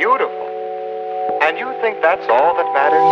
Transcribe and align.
beautiful. 0.00 0.46
And 1.44 1.58
you 1.58 1.68
think 1.82 1.94
that's 2.00 2.26
all 2.34 2.52
that 2.58 2.68
matters? 2.78 3.04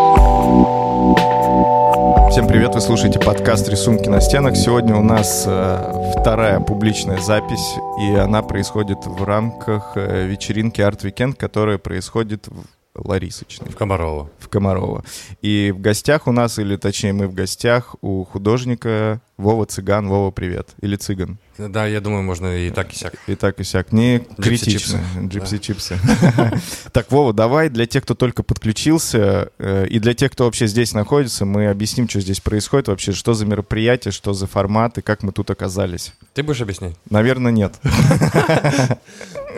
Всем 2.30 2.46
привет, 2.49 2.75
вы 2.75 2.80
слушаете 2.80 3.19
подкаст 3.19 3.69
«Рисунки 3.69 4.09
на 4.09 4.21
стенах». 4.21 4.57
Сегодня 4.57 4.96
у 4.96 5.03
нас 5.03 5.45
э, 5.46 6.12
вторая 6.19 6.61
публичная 6.61 7.19
запись, 7.19 7.75
и 8.01 8.14
она 8.14 8.43
происходит 8.43 9.05
в 9.05 9.23
рамках 9.25 9.93
э, 9.96 10.27
вечеринки 10.27 10.80
Art 10.80 11.01
Weekend, 11.03 11.35
которая 11.35 11.79
происходит 11.79 12.48
в 12.48 12.64
Ларисочной. 12.95 13.70
В 13.70 13.77
Комарово. 13.77 14.30
В 14.39 14.48
Комарово. 14.48 15.05
И 15.43 15.73
в 15.77 15.80
гостях 15.80 16.27
у 16.27 16.32
нас, 16.32 16.59
или 16.59 16.77
точнее 16.77 17.12
мы 17.12 17.27
в 17.29 17.34
гостях 17.34 17.96
у 18.00 18.25
художника 18.25 19.20
Вова 19.39 19.66
Цыган. 19.66 20.09
Вова, 20.09 20.32
привет. 20.32 20.71
Или 20.80 20.96
Цыган. 20.96 21.39
Да, 21.59 21.86
я 21.86 22.00
думаю, 22.00 22.25
можно 22.25 22.57
и 22.57 22.71
так, 22.71 22.93
и 22.93 22.96
сяк. 22.96 23.14
И 23.29 23.36
так, 23.36 23.61
и 23.61 23.64
сяк. 23.64 23.93
Не 23.93 24.26
критично. 24.36 25.00
Джипси 25.22 25.58
чипсы. 25.58 25.99
Так, 26.93 27.13
Вова, 27.13 27.32
давай 27.32 27.68
для 27.68 27.86
тех, 27.86 28.03
кто 28.03 28.14
только 28.14 28.43
подключился, 28.43 29.53
э, 29.58 29.86
и 29.86 30.00
для 30.00 30.14
тех, 30.14 30.32
кто 30.32 30.44
вообще 30.44 30.66
здесь 30.66 30.93
находится, 30.93 31.44
мы 31.44 31.68
объясним, 31.68 32.08
что 32.08 32.20
здесь 32.20 32.41
происходит 32.41 32.89
вообще, 32.89 33.12
что 33.12 33.34
за 33.34 33.47
мероприятие, 33.47 34.11
что 34.11 34.33
за 34.33 34.48
формат 34.48 34.98
и 34.98 35.03
как 35.03 35.22
мы 35.22 35.30
тут 35.30 35.50
оказались. 35.50 36.14
Ты 36.34 36.42
будешь 36.42 36.61
объяснять? 36.61 36.97
Наверное, 37.08 37.52
нет. 37.52 37.75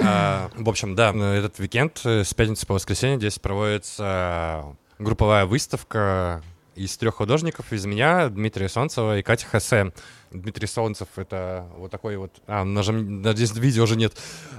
А, 0.02 0.48
в 0.56 0.66
общем, 0.66 0.94
да, 0.94 1.10
этот 1.10 1.58
уикенд 1.58 2.00
э, 2.04 2.24
с 2.24 2.32
пятницы 2.32 2.66
по 2.66 2.72
воскресенье 2.72 3.18
здесь 3.18 3.38
проводится 3.38 4.64
групповая 4.98 5.44
выставка 5.44 6.42
из 6.74 6.96
трех 6.96 7.16
художников, 7.16 7.72
из 7.72 7.86
меня, 7.86 8.28
Дмитрия 8.28 8.68
Солнцева 8.68 9.18
и 9.18 9.22
Катя 9.22 9.46
Хосе. 9.46 9.92
Дмитрий 10.30 10.66
Солнцев— 10.66 11.08
это 11.16 11.66
вот 11.76 11.90
такой 11.90 12.16
вот... 12.16 12.30
А, 12.46 12.64
нажим, 12.64 13.24
здесь 13.32 13.52
видео 13.54 13.84
уже 13.84 13.96
нет. 13.96 14.14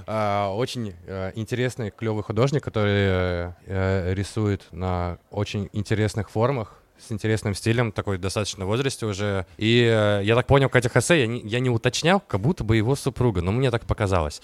А, 0.06 0.52
очень 0.54 0.94
а, 1.06 1.32
интересный, 1.34 1.90
клевый 1.90 2.22
художник, 2.22 2.62
который 2.62 2.92
а, 2.94 4.12
рисует 4.12 4.66
на 4.72 5.18
очень 5.30 5.70
интересных 5.72 6.30
формах, 6.30 6.82
с 6.98 7.10
интересным 7.10 7.54
стилем, 7.54 7.92
такой 7.92 8.18
достаточно 8.18 8.64
возрасте 8.64 9.06
уже. 9.06 9.46
И 9.56 9.82
э, 9.82 10.20
я 10.24 10.36
так 10.36 10.46
понял, 10.46 10.68
Катя 10.68 10.88
Хосе, 10.88 11.20
я 11.20 11.26
не, 11.26 11.40
я 11.40 11.58
не 11.58 11.68
уточнял, 11.68 12.20
как 12.20 12.40
будто 12.40 12.64
бы 12.64 12.76
его 12.76 12.94
супруга, 12.94 13.42
но 13.42 13.50
мне 13.50 13.70
так 13.70 13.84
показалось. 13.86 14.40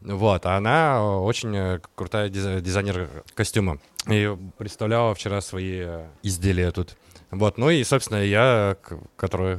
Вот, 0.00 0.46
а 0.46 0.56
она 0.56 1.02
очень 1.18 1.80
крутая 1.96 2.28
дизайнер 2.28 3.08
костюма. 3.34 3.78
И 4.06 4.32
представляла 4.56 5.14
вчера 5.14 5.40
свои 5.40 5.84
изделия 6.22 6.70
тут. 6.70 6.96
Вот, 7.30 7.58
ну 7.58 7.70
и, 7.70 7.84
собственно, 7.84 8.22
я, 8.22 8.76
который... 9.16 9.58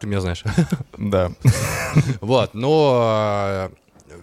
Ты 0.00 0.06
меня 0.06 0.20
знаешь. 0.20 0.42
Да. 0.98 1.30
Вот, 2.20 2.54
но 2.54 3.70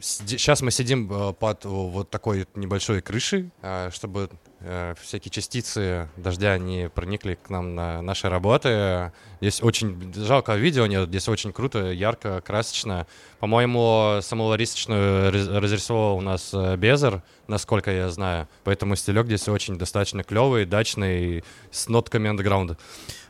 сейчас 0.02 0.62
мы 0.62 0.72
сидим 0.72 1.12
э, 1.12 1.34
под 1.34 1.66
вот 1.66 2.10
такой 2.10 2.48
небольшой 2.56 3.02
крышей, 3.02 3.52
э, 3.62 3.90
чтобы 3.92 4.30
э, 4.53 4.53
всякие 5.02 5.32
частицы 5.32 6.10
дождя 6.18 6.58
не 6.58 6.90
проникли 6.90 7.36
к 7.36 7.50
нам 7.50 7.76
на 7.76 8.02
наши 8.02 8.30
работы. 8.30 9.12
Здесь 9.42 9.62
очень 9.62 10.14
жалко 10.14 10.56
видео 10.56 10.86
нет, 10.86 11.10
здесь 11.10 11.28
очень 11.28 11.52
круто, 11.52 11.92
ярко, 11.92 12.42
красочно. 12.42 13.06
По-моему, 13.40 14.20
саму 14.22 14.46
ларистичную 14.46 15.32
разрисовал 15.32 16.18
у 16.18 16.22
нас 16.22 16.54
Безер, 16.78 17.22
насколько 17.48 17.92
я 17.92 18.10
знаю. 18.10 18.48
Поэтому 18.64 18.96
стилек 18.96 19.26
здесь 19.26 19.48
очень 19.48 19.78
достаточно 19.78 20.24
клевый, 20.24 20.66
дачный, 20.66 21.44
с 21.72 21.90
нотками 21.90 22.30
андеграунда. 22.30 22.78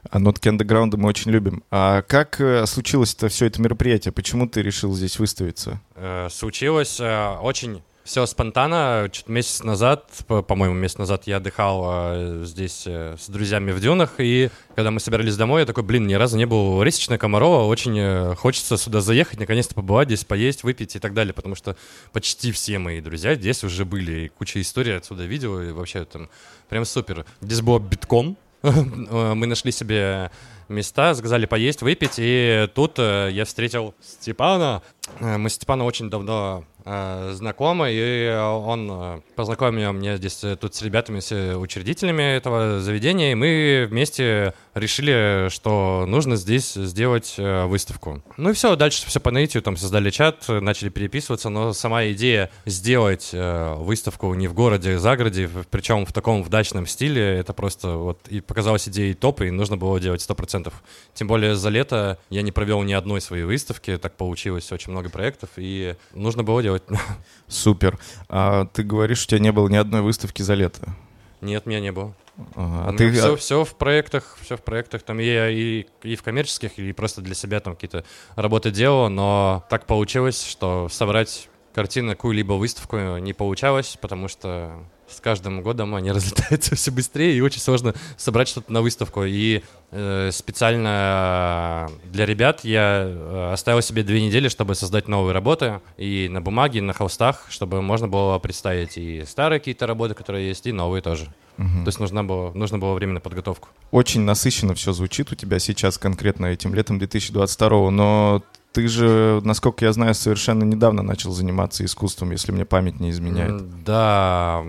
А 0.10 0.20
нотки 0.20 0.50
андеграунда 0.50 0.98
мы 0.98 1.10
очень 1.10 1.32
любим. 1.32 1.64
А 1.72 2.02
как 2.02 2.40
э, 2.42 2.66
случилось 2.66 3.14
это 3.16 3.30
все 3.30 3.46
это 3.46 3.62
мероприятие? 3.62 4.12
Почему 4.12 4.48
ты 4.48 4.62
решил 4.62 4.94
здесь 4.94 5.18
выставиться? 5.18 5.80
Э, 5.96 6.28
случилось 6.30 7.00
э, 7.00 7.38
очень 7.42 7.82
все 8.04 8.26
спонтанно. 8.26 9.10
Чуть 9.12 9.28
месяц 9.30 9.64
назад, 9.64 10.10
по-моему, 10.28 10.76
месяц 10.76 10.98
назад 10.98 11.24
я 11.26 11.38
отдыхал 11.38 11.84
э, 11.86 12.44
здесь 12.46 12.84
э, 12.86 13.16
с 13.18 13.30
друзьями 13.30 13.72
в 13.72 13.80
Дюнах, 13.80 14.16
и 14.20 14.50
когда 14.76 14.92
мы 14.92 15.00
собирались 15.00 15.38
домой, 15.38 15.62
я 15.62 15.66
такой, 15.66 15.84
блин, 15.84 16.06
ни 16.06 16.14
разу 16.14 16.38
не 16.38 16.46
был 16.46 16.78
в 16.78 16.84
Ресечной 16.84 17.18
Комарова, 17.18 17.66
очень 17.66 17.98
э, 17.98 18.36
хочется 18.36 18.78
сюда 18.78 19.02
заехать, 19.02 19.40
наконец-то 19.40 19.76
побывать 19.76 20.10
здесь, 20.10 20.26
поесть, 20.26 20.64
выпить 20.64 20.96
и 20.96 21.00
так 21.00 21.14
далее, 21.14 21.34
потому 21.34 21.56
что 21.56 21.78
почти 22.12 22.52
все 22.52 22.78
мои 22.78 23.00
друзья 23.00 23.36
здесь 23.36 23.64
уже 23.64 23.86
были, 23.86 24.26
и 24.26 24.28
куча 24.28 24.60
историй 24.62 24.98
отсюда 24.98 25.24
видео, 25.24 25.62
и 25.62 25.72
вообще 25.72 26.04
там 26.04 26.30
прям 26.68 26.86
супер. 26.86 27.26
Здесь 27.42 27.62
было 27.62 27.80
битком, 27.80 28.36
мы 28.62 29.46
нашли 29.48 29.72
себе 29.72 30.30
места, 30.68 31.14
заказали 31.14 31.46
поесть, 31.46 31.82
выпить, 31.82 32.16
и 32.18 32.68
тут 32.74 32.98
я 32.98 33.44
встретил 33.46 33.94
Степана. 34.02 34.82
Мы 35.20 35.50
с 35.50 35.56
Степаном 35.56 35.86
очень 35.86 36.10
давно 36.10 36.64
Э, 36.64 36.73
знакомый, 36.86 37.94
и 37.96 38.30
он 38.30 38.90
э, 38.92 39.22
познакомил 39.36 39.94
меня 39.94 40.18
здесь 40.18 40.44
э, 40.44 40.56
тут 40.58 40.76
с 40.76 40.82
ребятами, 40.82 41.20
с 41.20 41.58
учредителями 41.58 42.24
этого 42.24 42.82
заведения, 42.82 43.32
и 43.32 43.36
мы 43.36 43.88
вместе 43.90 44.54
решили, 44.74 45.50
что 45.50 46.06
нужно 46.08 46.36
здесь 46.36 46.74
сделать 46.74 47.36
выставку. 47.38 48.22
Ну 48.38 48.50
и 48.50 48.54
все, 48.54 48.76
дальше 48.76 49.06
все 49.08 49.20
по 49.20 49.32
наитию, 49.32 49.64
там 49.64 49.78
создали 49.78 50.10
чат, 50.10 50.46
начали 50.48 50.90
переписываться, 50.90 51.50
но 51.50 51.74
сама 51.74 52.06
идея 52.08 52.52
сделать 52.66 53.30
выставку 53.32 54.34
не 54.34 54.48
в 54.48 54.54
городе, 54.54 54.96
а 54.96 55.00
за 55.00 55.16
городе, 55.16 55.50
причем 55.72 56.06
в 56.06 56.14
таком 56.14 56.44
вдачном 56.44 56.86
стиле, 56.86 57.22
это 57.22 57.54
просто 57.54 57.98
вот 57.98 58.28
и 58.28 58.42
показалась 58.42 58.88
идеей 58.90 59.14
топ, 59.14 59.42
и 59.42 59.52
нужно 59.52 59.78
было 59.78 60.00
делать 60.00 60.22
сто 60.22 60.36
процентов. 60.36 60.74
Тем 61.14 61.28
более 61.28 61.56
за 61.56 61.70
лето 61.70 62.20
я 62.30 62.42
не 62.42 62.52
провел 62.52 62.84
ни 62.84 62.94
одной 62.94 63.22
своей 63.22 63.44
выставки, 63.44 63.98
так 63.98 64.16
получилось 64.18 64.72
очень 64.72 64.92
много 64.92 65.10
проектов, 65.10 65.50
и 65.58 65.96
нужно 66.14 66.44
было 66.44 66.62
делать 66.62 66.74
делать. 66.74 66.84
Супер. 67.48 68.00
А 68.30 68.66
ты 68.66 68.84
говоришь, 68.84 69.24
у 69.24 69.28
тебя 69.28 69.40
не 69.40 69.52
было 69.52 69.68
ни 69.68 69.76
одной 69.76 70.02
выставки 70.02 70.42
за 70.42 70.54
лето? 70.54 70.96
Нет, 71.42 71.66
меня 71.66 71.80
не 71.80 71.92
было. 71.92 72.16
А 72.56 72.94
ты... 72.98 73.12
все, 73.12 73.36
все 73.36 73.64
в 73.64 73.76
проектах, 73.76 74.38
все 74.42 74.58
в 74.58 74.62
проектах. 74.64 75.04
Там 75.04 75.20
я 75.20 75.50
и, 75.50 75.86
и 76.02 76.16
в 76.16 76.24
коммерческих, 76.24 76.78
и 76.80 76.92
просто 76.92 77.22
для 77.22 77.36
себя 77.36 77.60
там 77.60 77.76
какие-то 77.76 78.06
работы 78.36 78.72
делал, 78.72 79.10
но 79.10 79.64
так 79.70 79.86
получилось, 79.86 80.44
что 80.44 80.90
собрать 80.90 81.50
картину, 81.74 82.12
какую-либо 82.12 82.54
выставку 82.54 83.18
не 83.18 83.34
получалось, 83.34 83.98
потому 84.00 84.28
что 84.28 84.86
с 85.14 85.20
каждым 85.20 85.62
годом 85.62 85.96
они 85.96 86.12
разлетаются 86.14 86.76
все 86.76 86.92
быстрее, 86.92 87.36
и 87.36 87.42
очень 87.42 87.60
сложно 87.60 87.94
собрать 88.18 88.48
что-то 88.48 88.72
на 88.72 88.82
выставку. 88.82 89.24
И 89.24 89.62
э, 89.92 90.30
специально 90.32 91.90
для 92.06 92.26
ребят 92.26 92.62
я 92.64 93.04
э, 93.06 93.52
оставил 93.54 93.82
себе 93.82 94.04
две 94.04 94.26
недели, 94.26 94.48
чтобы 94.48 94.76
создать 94.76 95.08
новые 95.08 95.34
работы 95.34 95.82
и 95.98 96.28
на 96.30 96.42
бумаге, 96.42 96.80
и 96.80 96.82
на 96.82 96.94
холстах, 96.94 97.46
чтобы 97.50 97.82
можно 97.82 98.08
было 98.08 98.40
представить 98.40 98.98
и 98.98 99.24
старые 99.26 99.60
какие-то 99.60 99.88
работы, 99.88 100.14
которые 100.14 100.48
есть, 100.48 100.66
и 100.66 100.72
новые 100.72 101.02
тоже. 101.02 101.28
Угу. 101.58 101.84
То 101.84 101.88
есть 101.88 102.00
нужно 102.00 102.24
было, 102.24 102.52
нужно 102.54 102.80
было 102.80 102.94
время 102.94 103.14
на 103.14 103.20
подготовку. 103.20 103.70
Очень 103.92 104.22
насыщенно 104.22 104.74
все 104.74 104.92
звучит 104.92 105.32
у 105.32 105.36
тебя 105.36 105.60
сейчас 105.60 105.98
конкретно 105.98 106.48
этим 106.48 106.74
летом 106.74 106.98
2022, 106.98 107.92
но 107.92 108.44
ты 108.74 108.88
же, 108.88 109.40
насколько 109.44 109.86
я 109.86 109.94
знаю, 109.94 110.16
совершенно 110.16 110.64
недавно 110.64 111.04
начал 111.04 111.32
заниматься 111.32 111.86
искусством, 111.86 112.32
если 112.32 112.52
мне 112.52 112.66
память 112.66 113.00
не 113.00 113.12
изменяет. 113.12 113.84
Да, 113.84 114.64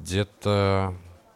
где-то 0.00 0.94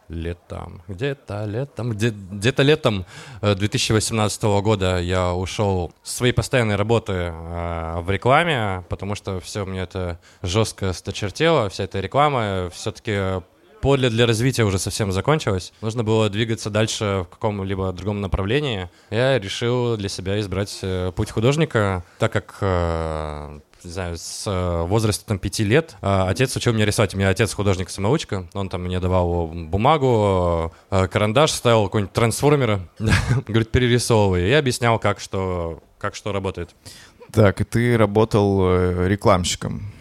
летом, 0.09 0.83
где-то 0.89 1.45
летом, 1.45 1.91
где- 1.91 2.11
где-то 2.11 2.63
летом 2.63 3.07
2018 3.43 4.43
э, 4.45 4.61
года 4.63 4.99
я 5.01 5.33
ушел 5.35 5.93
с 6.03 6.17
своей 6.17 6.33
постоянной 6.33 6.77
работы 6.77 7.13
э, 7.13 8.01
в 8.01 8.11
рекламе, 8.11 8.85
потому 8.89 9.15
что 9.15 9.39
все 9.41 9.65
мне 9.65 9.81
это 9.83 10.19
жестко 10.43 10.93
сточертело, 10.93 11.69
вся 11.69 11.85
эта 11.85 12.01
реклама 12.01 12.71
все-таки 12.73 13.43
поле 13.81 14.11
для 14.11 14.27
развития 14.27 14.65
уже 14.65 14.79
совсем 14.79 15.13
закончилось. 15.13 15.73
Нужно 15.81 16.05
было 16.05 16.29
двигаться 16.29 16.71
дальше 16.71 17.25
в 17.27 17.31
каком-либо 17.31 17.93
другом 17.93 18.21
направлении. 18.21 18.89
Я 19.11 19.39
решил 19.39 19.97
для 19.97 20.09
себя 20.09 20.39
избрать 20.41 20.79
э, 20.83 21.13
путь 21.15 21.31
художника, 21.31 22.05
так 22.19 22.33
как 22.33 22.59
э, 22.61 23.59
не 23.83 23.91
знаю, 23.91 24.17
с 24.17 24.45
э, 24.47 24.83
возраста 24.83 25.25
там 25.27 25.39
пяти 25.39 25.65
лет. 25.65 25.97
Отец 26.01 26.55
учил 26.57 26.73
меня 26.73 26.85
рисовать. 26.85 27.15
У 27.15 27.19
меня 27.19 27.31
отец 27.31 27.53
художник-самоучка. 27.55 28.47
Он 28.53 28.69
там 28.69 28.83
мне 28.85 29.01
давал 29.01 29.47
бумагу, 29.49 30.73
карандаш, 30.91 31.51
ставил 31.53 31.85
какой-нибудь 31.85 32.13
трансформера. 32.13 32.81
Говорит, 33.49 33.71
перерисовывай. 33.71 34.49
Я 34.49 34.59
объяснял, 34.59 34.99
как 34.99 35.21
что, 35.21 35.83
как 35.99 36.15
что 36.15 36.33
работает. 36.33 36.75
Так, 37.33 37.61
и 37.61 37.65
ты 37.65 37.97
работал 37.97 39.07
рекламщиком. 39.07 39.93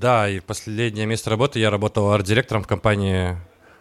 Да, 0.00 0.30
и 0.30 0.40
последнее 0.40 1.04
место 1.04 1.28
работы 1.28 1.58
я 1.58 1.68
работал 1.70 2.10
арт-директором 2.10 2.62
в 2.62 2.66
компании 2.66 3.36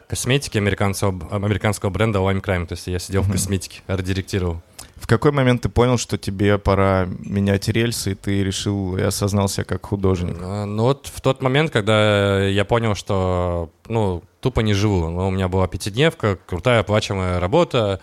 косметики 0.10 0.57
американского, 0.57 1.18
американского 1.31 1.92
бренда 1.92 2.19
Lime 2.19 2.42
Crime. 2.42 2.66
То 2.66 2.74
есть 2.74 2.88
я 2.88 3.00
сидел 3.00 3.21
mm-hmm. 3.21 3.30
в 3.30 3.31
косметике, 3.31 3.81
арт-директировал. 3.88 4.62
В 4.98 5.07
какой 5.07 5.31
момент 5.31 5.62
ты 5.62 5.69
понял, 5.69 5.98
что 5.98 6.18
тебе 6.18 6.57
пора 6.57 7.07
менять 7.19 7.69
рельсы, 7.69 8.12
и 8.12 8.16
ты 8.16 8.44
решил 8.44 8.98
и 8.98 9.01
осознал 9.01 9.48
себя 9.48 9.63
как 9.63 9.86
художник? 9.86 10.36
А, 10.42 10.66
ну 10.66 10.83
вот 10.83 11.07
в 11.07 11.21
тот 11.21 11.42
момент, 11.42 11.71
когда 11.71 12.44
я 12.44 12.66
понял, 12.66 12.95
что, 12.95 13.69
ну, 13.88 14.21
тупо 14.42 14.60
не 14.60 14.74
живу. 14.74 15.10
Ну, 15.10 15.30
у 15.30 15.31
меня 15.31 15.48
была 15.48 15.69
пятидневка, 15.69 16.38
крутая 16.45 16.81
оплачиваемая 16.81 17.39
работа, 17.39 18.01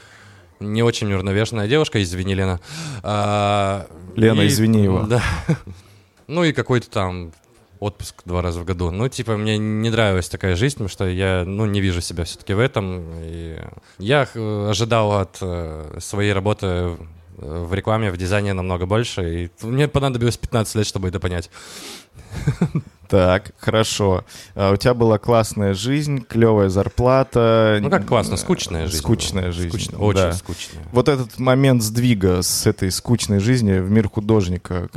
не 0.59 0.83
очень 0.83 1.13
уравновешенная 1.13 1.69
девушка, 1.69 2.03
извини, 2.03 2.35
Лена. 2.35 2.61
А, 3.03 3.89
Лена, 4.15 4.41
и, 4.41 4.47
извини 4.47 4.85
его. 4.85 5.01
Да. 5.07 5.23
Ну 6.29 6.45
и 6.45 6.53
какой-то 6.53 6.91
там 6.91 7.33
отпуск 7.87 8.23
два 8.25 8.43
раза 8.43 8.61
в 8.61 8.65
году. 8.65 8.91
Ну, 8.91 9.09
типа, 9.09 9.37
мне 9.37 9.59
не 9.59 9.91
нравилась 9.91 10.29
такая 10.29 10.57
жизнь, 10.57 10.75
потому 10.75 10.89
что 10.89 11.09
я, 11.09 11.45
ну, 11.47 11.67
не 11.67 11.81
вижу 11.81 12.01
себя 12.01 12.25
все-таки 12.25 12.55
в 12.55 12.59
этом. 12.59 13.05
И 13.23 13.59
я 13.99 14.29
э, 14.35 14.69
ожидал 14.71 15.13
от 15.13 15.39
э, 15.41 15.99
своей 16.01 16.33
работы 16.33 16.97
в 17.37 17.75
рекламе, 17.75 18.11
в 18.11 18.17
дизайне 18.17 18.55
намного 18.55 18.87
больше, 18.87 19.45
и 19.45 19.51
мне 19.63 19.89
понадобилось 19.89 20.39
15 20.39 20.75
лет, 20.77 20.87
чтобы 20.87 21.09
это 21.09 21.21
понять. 21.21 21.51
Так, 23.09 23.53
хорошо. 23.59 24.25
А 24.57 24.73
у 24.73 24.77
тебя 24.77 24.93
была 24.93 25.19
классная 25.19 25.75
жизнь, 25.75 26.25
клевая 26.29 26.69
зарплата. 26.69 27.79
Ну 27.81 27.89
как 27.89 28.05
классно, 28.05 28.37
скучная 28.37 28.89
жизнь. 28.89 28.99
Скучная 28.99 29.53
жизнь. 29.53 29.69
Скучная, 29.69 30.01
очень 30.01 30.21
да. 30.21 30.33
скучная. 30.33 30.83
Вот 30.91 31.09
этот 31.09 31.39
момент 31.39 31.83
сдвига 31.83 32.43
с 32.43 32.67
этой 32.67 32.91
скучной 32.91 33.39
жизни 33.39 33.79
в 33.79 33.89
мир 33.93 34.09
художника, 34.09 34.89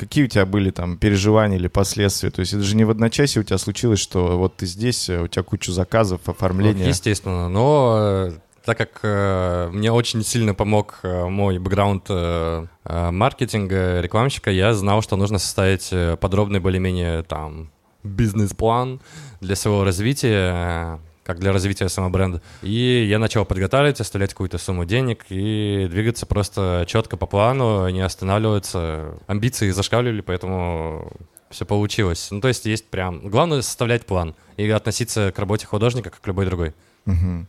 какие 0.00 0.24
у 0.24 0.28
тебя 0.28 0.46
были 0.46 0.70
там 0.70 0.96
переживания 0.96 1.58
или 1.58 1.68
последствия? 1.68 2.30
То 2.30 2.40
есть 2.40 2.54
это 2.54 2.62
же 2.62 2.74
не 2.74 2.84
в 2.84 2.90
одночасье 2.90 3.40
у 3.40 3.44
тебя 3.44 3.58
случилось, 3.58 4.00
что 4.00 4.38
вот 4.38 4.56
ты 4.56 4.64
здесь, 4.64 5.10
у 5.10 5.28
тебя 5.28 5.42
куча 5.42 5.72
заказов, 5.72 6.26
оформления. 6.26 6.84
Ну, 6.84 6.88
естественно, 6.88 7.48
но 7.50 7.96
э, 7.98 8.32
так 8.64 8.78
как 8.78 9.00
э, 9.02 9.68
мне 9.70 9.92
очень 9.92 10.24
сильно 10.24 10.54
помог 10.54 11.00
э, 11.02 11.26
мой 11.26 11.58
бэкграунд 11.58 12.06
э, 12.08 12.66
э, 12.84 13.10
маркетинга, 13.10 14.00
рекламщика, 14.00 14.50
я 14.50 14.72
знал, 14.72 15.02
что 15.02 15.16
нужно 15.16 15.38
составить 15.38 15.88
э, 15.92 16.16
подробный 16.16 16.60
более-менее 16.60 17.22
там 17.24 17.70
бизнес-план 18.02 19.02
для 19.42 19.54
своего 19.54 19.84
развития, 19.84 20.52
э, 20.54 20.98
как 21.30 21.40
для 21.40 21.52
развития 21.52 21.88
самобренда. 21.88 22.42
И 22.62 23.06
я 23.08 23.20
начал 23.20 23.44
подготавливать, 23.44 24.00
оставлять 24.00 24.30
какую-то 24.30 24.58
сумму 24.58 24.84
денег 24.84 25.26
и 25.28 25.86
двигаться 25.88 26.26
просто 26.26 26.84
четко 26.88 27.16
по 27.16 27.26
плану, 27.26 27.88
не 27.88 28.00
останавливаться. 28.00 29.14
Амбиции 29.28 29.70
зашкаливали, 29.70 30.22
поэтому 30.22 31.12
все 31.50 31.64
получилось. 31.64 32.28
Ну, 32.32 32.40
то 32.40 32.48
есть 32.48 32.66
есть 32.66 32.86
прям... 32.88 33.28
Главное— 33.28 33.62
составлять 33.62 34.06
план 34.06 34.34
и 34.56 34.68
относиться 34.70 35.32
к 35.32 35.38
работе 35.38 35.66
художника, 35.66 36.10
как 36.10 36.26
любой 36.26 36.46
другой. 36.46 36.74
Угу. 37.06 37.46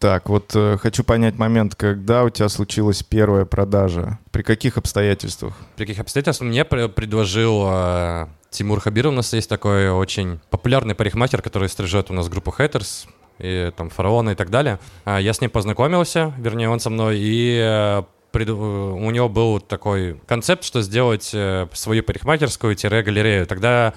Так, 0.00 0.28
вот 0.28 0.52
э, 0.54 0.76
хочу 0.80 1.02
понять 1.04 1.38
момент, 1.38 1.74
когда 1.74 2.24
у 2.24 2.30
тебя 2.30 2.48
случилась 2.48 3.02
первая 3.02 3.44
продажа? 3.44 4.18
При 4.30 4.42
каких 4.42 4.76
обстоятельствах? 4.76 5.54
При 5.76 5.86
каких 5.86 6.00
обстоятельствах? 6.00 6.48
Мне 6.48 6.64
предложил 6.64 7.64
э, 7.68 8.26
Тимур 8.50 8.80
Хабиров. 8.80 9.12
У 9.12 9.16
нас 9.16 9.32
есть 9.32 9.48
такой 9.48 9.90
очень 9.90 10.40
популярный 10.50 10.94
парикмахер, 10.94 11.42
который 11.42 11.68
стрижет 11.68 12.10
у 12.10 12.14
нас 12.14 12.28
группу 12.28 12.54
Haters, 12.56 13.06
и 13.38 13.72
там 13.76 13.90
Фараона 13.90 14.30
и 14.30 14.34
так 14.34 14.50
далее. 14.50 14.78
А 15.04 15.20
я 15.20 15.32
с 15.32 15.40
ним 15.40 15.50
познакомился, 15.50 16.32
вернее, 16.38 16.68
он 16.68 16.80
со 16.80 16.90
мной, 16.90 17.18
и 17.18 17.58
э, 17.62 18.02
пред... 18.32 18.50
у 18.50 19.10
него 19.10 19.28
был 19.28 19.60
такой 19.60 20.20
концепт, 20.26 20.64
что 20.64 20.82
сделать 20.82 21.30
э, 21.32 21.68
свою 21.72 22.02
парикмахерскую-галерею. 22.02 23.46
Тогда... 23.46 23.94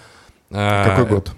Э, 0.50 0.86
Какой 0.86 1.06
год? 1.06 1.31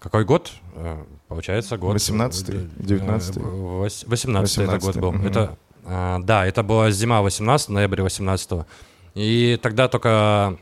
Какой 0.00 0.24
год? 0.24 0.52
Э, 0.74 1.04
Получается 1.28 1.76
год... 1.76 1.96
18-й, 1.96 2.82
19 2.82 3.36
18 3.36 4.08
18 4.08 4.58
это 4.58 4.78
год 4.78 4.96
был. 4.96 5.08
Угу. 5.08 5.26
Это, 5.26 5.56
да, 5.84 6.46
это 6.46 6.62
была 6.62 6.90
зима 6.90 7.22
18 7.22 7.68
ноября 7.70 8.04
18 8.04 8.50
-го. 8.50 8.64
И 9.14 9.58
тогда 9.62 9.88
только 9.88 10.58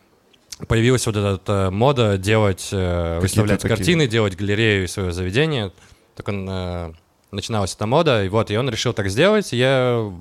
появилась 0.69 1.07
вот 1.07 1.17
эта 1.17 1.41
э, 1.47 1.71
мода 1.71 2.19
делать, 2.19 2.69
э, 2.73 3.19
выставлять 3.21 3.61
такие. 3.61 3.77
картины, 3.77 4.07
делать 4.07 4.37
галерею 4.37 4.89
свое 4.89 5.13
заведение. 5.13 5.73
Только 6.17 6.33
э, 6.33 6.93
начиналась 7.31 7.75
эта 7.75 7.87
мода, 7.87 8.25
и 8.25 8.29
вот, 8.29 8.51
и 8.51 8.57
он 8.57 8.69
решил 8.69 8.93
так 8.93 9.09
сделать. 9.09 9.53
Я 9.53 10.13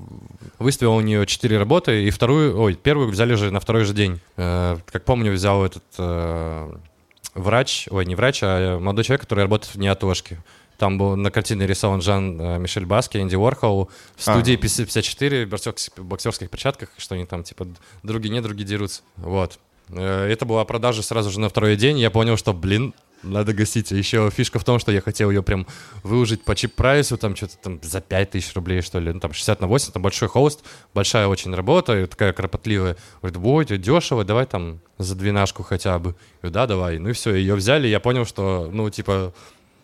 выставил 0.59 0.95
у 0.95 1.01
нее 1.01 1.25
четыре 1.25 1.57
работы, 1.57 2.05
и 2.05 2.09
вторую, 2.09 2.59
ой, 2.59 2.75
первую 2.75 3.09
взяли 3.09 3.35
же 3.35 3.51
на 3.51 3.59
второй 3.59 3.83
же 3.83 3.93
день. 3.93 4.19
Как 4.35 5.03
помню, 5.05 5.33
взял 5.33 5.65
этот 5.65 5.83
врач, 7.33 7.87
ой, 7.91 8.05
не 8.05 8.15
врач, 8.15 8.39
а 8.43 8.79
молодой 8.79 9.03
человек, 9.03 9.21
который 9.21 9.41
работает 9.41 9.75
в 9.75 9.79
неотошке. 9.79 10.39
Там 10.81 10.97
был 10.97 11.15
на 11.15 11.29
картине 11.29 11.67
рисован 11.67 12.01
Жан 12.01 12.41
э, 12.41 12.57
Мишель 12.57 12.87
Баски, 12.87 13.19
Энди 13.19 13.35
Уорхол 13.35 13.91
в 14.15 14.21
студии 14.23 14.55
а. 14.55 14.57
54 14.57 15.45
в 15.45 15.49
боксерских, 15.49 16.03
боксерских 16.03 16.49
перчатках, 16.49 16.89
что 16.97 17.13
они 17.13 17.27
там, 17.27 17.43
типа, 17.43 17.67
други 18.01 18.29
не 18.29 18.41
други 18.41 18.63
дерутся. 18.63 19.03
Вот. 19.17 19.59
Э, 19.89 20.27
это 20.27 20.45
была 20.45 20.65
продажа 20.65 21.01
сразу 21.01 21.29
же 21.31 21.39
на 21.39 21.49
второй 21.49 21.75
день. 21.75 21.99
Я 21.99 22.11
понял, 22.11 22.37
что, 22.37 22.53
блин, 22.53 22.93
надо 23.23 23.53
гасить. 23.53 23.91
Еще 23.91 24.29
фишка 24.29 24.59
в 24.59 24.63
том, 24.63 24.79
что 24.79 24.91
я 24.91 25.01
хотел 25.01 25.29
ее 25.29 25.43
прям 25.43 25.67
выложить 26.03 26.43
по 26.43 26.55
чип-прайсу, 26.55 27.17
там 27.17 27.35
что-то 27.35 27.57
там 27.57 27.79
за 27.81 28.01
5000 28.01 28.55
рублей, 28.55 28.81
что 28.81 28.99
ли, 28.99 29.11
ну 29.11 29.19
там 29.19 29.33
60 29.33 29.61
на 29.61 29.67
8, 29.67 29.93
там 29.93 30.01
большой 30.01 30.27
холст, 30.27 30.63
большая 30.93 31.27
очень 31.27 31.53
работа, 31.53 32.07
такая 32.07 32.33
кропотливая. 32.33 32.97
Говорит, 33.21 33.39
будет 33.39 33.81
дешево, 33.81 34.23
давай 34.23 34.45
там 34.45 34.79
за 34.97 35.15
двенашку 35.15 35.63
хотя 35.63 35.99
бы. 35.99 36.15
говорю, 36.41 36.53
да, 36.53 36.67
давай. 36.67 36.99
Ну 36.99 37.09
и 37.09 37.13
все, 37.13 37.33
ее 37.35 37.55
взяли, 37.55 37.87
я 37.87 37.99
понял, 37.99 38.25
что, 38.25 38.69
ну, 38.71 38.89
типа, 38.89 39.33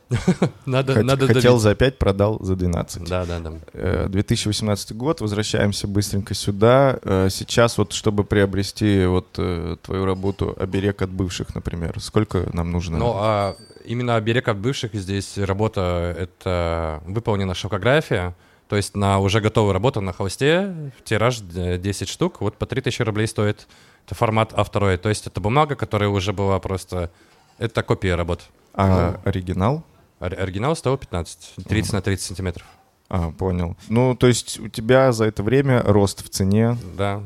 надо, 0.66 0.94
Хот- 0.94 1.04
надо 1.04 1.28
хотел 1.28 1.54
добить. 1.54 1.64
за 1.64 1.76
5, 1.76 1.98
продал 1.98 2.38
за 2.42 2.56
12. 2.56 3.04
Да, 3.08 3.26
да, 3.26 3.40
да. 3.40 4.08
2018 4.08 4.94
год, 4.96 5.22
возвращаемся 5.22 5.88
быстренько 5.88 6.34
сюда. 6.34 7.00
Э, 7.04 7.28
сейчас 7.30 7.78
вот, 7.78 7.94
чтобы 7.94 8.24
приобрести 8.24 9.06
вот 9.06 9.28
э, 9.38 9.76
твою 9.82 10.06
работу 10.06 10.56
«Оберег 10.58 11.02
от 11.02 11.10
бывших», 11.10 11.56
например, 11.56 12.00
сколько 12.00 12.50
нам 12.54 12.72
нужно? 12.72 12.98
Ну, 12.98 13.14
а 13.16 13.56
именно 13.86 14.16
«Оберег 14.16 14.48
от 14.48 14.58
бывших» 14.58 14.94
здесь 14.94 15.38
работа— 15.38 16.16
это 16.18 17.02
выполнена 17.06 17.54
шелкография, 17.54 18.34
то 18.70 18.76
есть 18.76 18.96
на 18.96 19.20
уже 19.20 19.42
готовую 19.42 19.74
работу 19.74 20.02
на 20.02 20.14
холсте, 20.14 20.92
тираж 21.04 21.40
10 21.40 22.08
штук, 22.08 22.42
вот 22.42 22.58
по 22.58 22.66
3000 22.66 23.02
рублей 23.02 23.28
стоит. 23.28 23.68
Это 24.06 24.16
формат 24.16 24.54
А2, 24.54 24.98
то 24.98 25.10
есть 25.10 25.28
это 25.28 25.42
бумага, 25.42 25.76
которая 25.76 26.10
уже 26.10 26.32
была 26.32 26.60
просто... 26.60 27.12
Это 27.58 27.84
копия 27.84 28.16
работ. 28.16 28.44
А 28.74 29.12
ну, 29.12 29.30
оригинал? 29.30 29.84
Оригинал 30.20 30.76
115, 30.76 31.56
30 31.68 31.94
на 31.94 32.02
30 32.02 32.26
сантиметров. 32.26 32.66
А, 33.10 33.32
понял. 33.32 33.78
Ну, 33.88 34.16
то 34.16 34.28
есть 34.28 34.60
у 34.60 34.68
тебя 34.68 35.14
за 35.14 35.26
это 35.26 35.42
время 35.42 35.82
рост 35.82 36.26
в 36.26 36.30
цене. 36.30 36.78
Да, 36.98 37.24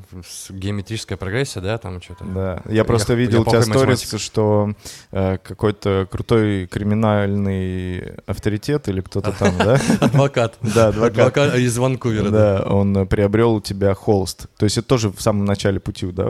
геометрическая 0.50 1.18
прогрессия, 1.18 1.60
да, 1.60 1.80
там 1.80 2.00
что-то. 2.02 2.24
Да, 2.26 2.62
я 2.70 2.84
просто 2.84 3.14
я, 3.14 3.20
видел 3.20 3.40
я 3.40 3.42
у 3.42 3.46
тебя 3.46 3.62
сторис, 3.64 4.14
что 4.22 4.74
э, 5.12 5.40
какой-то 5.40 6.08
крутой 6.12 6.68
криминальный 6.68 8.14
авторитет 8.28 8.90
или 8.90 9.02
кто-то 9.02 9.32
там, 9.32 9.58
да? 9.58 9.80
Адвокат. 10.02 10.58
Да, 10.62 10.90
адвокат. 10.90 11.56
Из 11.56 11.76
Ванкувера. 11.78 12.30
Да, 12.30 12.64
он 12.68 13.08
приобрел 13.08 13.56
у 13.56 13.62
тебя 13.62 13.96
холст. 13.96 14.48
То 14.58 14.66
есть 14.66 14.78
это 14.78 14.88
тоже 14.88 15.10
в 15.10 15.20
самом 15.20 15.46
начале 15.46 15.80
пути, 15.80 16.06
да? 16.12 16.28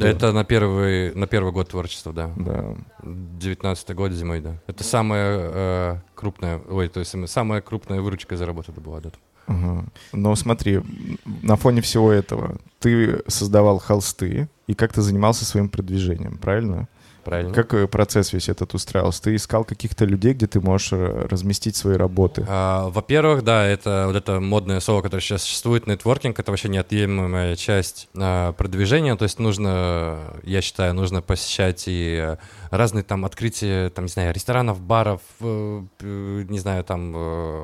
Это 0.00 0.32
на 0.32 0.44
первый, 0.44 1.14
на 1.14 1.26
первый 1.26 1.52
год 1.52 1.68
творчества, 1.68 2.14
да. 2.14 2.30
Да. 2.36 2.74
19 3.02 3.94
год 3.94 4.12
зимой, 4.12 4.40
да. 4.40 4.56
Это 4.66 4.84
самое 4.84 5.38
э, 5.38 5.96
крупная, 6.16 6.60
ой, 6.68 6.88
то 6.88 7.00
есть 7.00 7.14
самая 7.28 7.60
крупная 7.60 8.00
выручка 8.00 8.36
заработана 8.36 8.80
была 8.80 8.98
этого. 8.98 9.14
Угу. 9.46 9.84
Но 10.12 10.34
смотри, 10.34 10.80
на 11.24 11.54
фоне 11.56 11.80
всего 11.80 12.10
этого 12.10 12.56
ты 12.80 13.22
создавал 13.28 13.78
холсты 13.78 14.48
и 14.66 14.74
как 14.74 14.92
то 14.92 15.02
занимался 15.02 15.44
своим 15.44 15.68
продвижением, 15.68 16.38
правильно? 16.38 16.88
Правильно. 17.26 17.52
Как 17.52 17.74
э, 17.74 17.88
процесс 17.88 18.32
весь 18.32 18.48
этот 18.48 18.72
устраивался? 18.74 19.20
Ты 19.24 19.34
искал 19.34 19.64
каких-то 19.64 20.04
людей, 20.04 20.32
где 20.32 20.46
ты 20.46 20.60
можешь 20.60 20.92
э, 20.92 21.26
разместить 21.28 21.74
свои 21.74 21.96
работы? 21.96 22.46
А, 22.48 22.88
во-первых, 22.88 23.42
да, 23.42 23.66
это 23.66 24.04
вот 24.06 24.14
это 24.14 24.38
модное 24.38 24.78
слово, 24.78 25.02
которое 25.02 25.20
сейчас 25.20 25.42
существует, 25.42 25.88
нетворкинг, 25.88 26.38
это 26.38 26.52
вообще 26.52 26.68
неотъемлемая 26.68 27.56
часть 27.56 28.08
а, 28.16 28.52
продвижения. 28.52 29.16
То 29.16 29.24
есть 29.24 29.40
нужно, 29.40 30.20
я 30.44 30.62
считаю, 30.62 30.94
нужно 30.94 31.20
посещать 31.20 31.82
и 31.88 32.36
разные 32.70 33.02
там 33.02 33.24
открытия, 33.24 33.90
там, 33.90 34.04
не 34.04 34.10
знаю, 34.10 34.32
ресторанов, 34.32 34.80
баров, 34.80 35.20
э, 35.40 35.82
не 36.00 36.60
знаю, 36.60 36.84
там, 36.84 37.12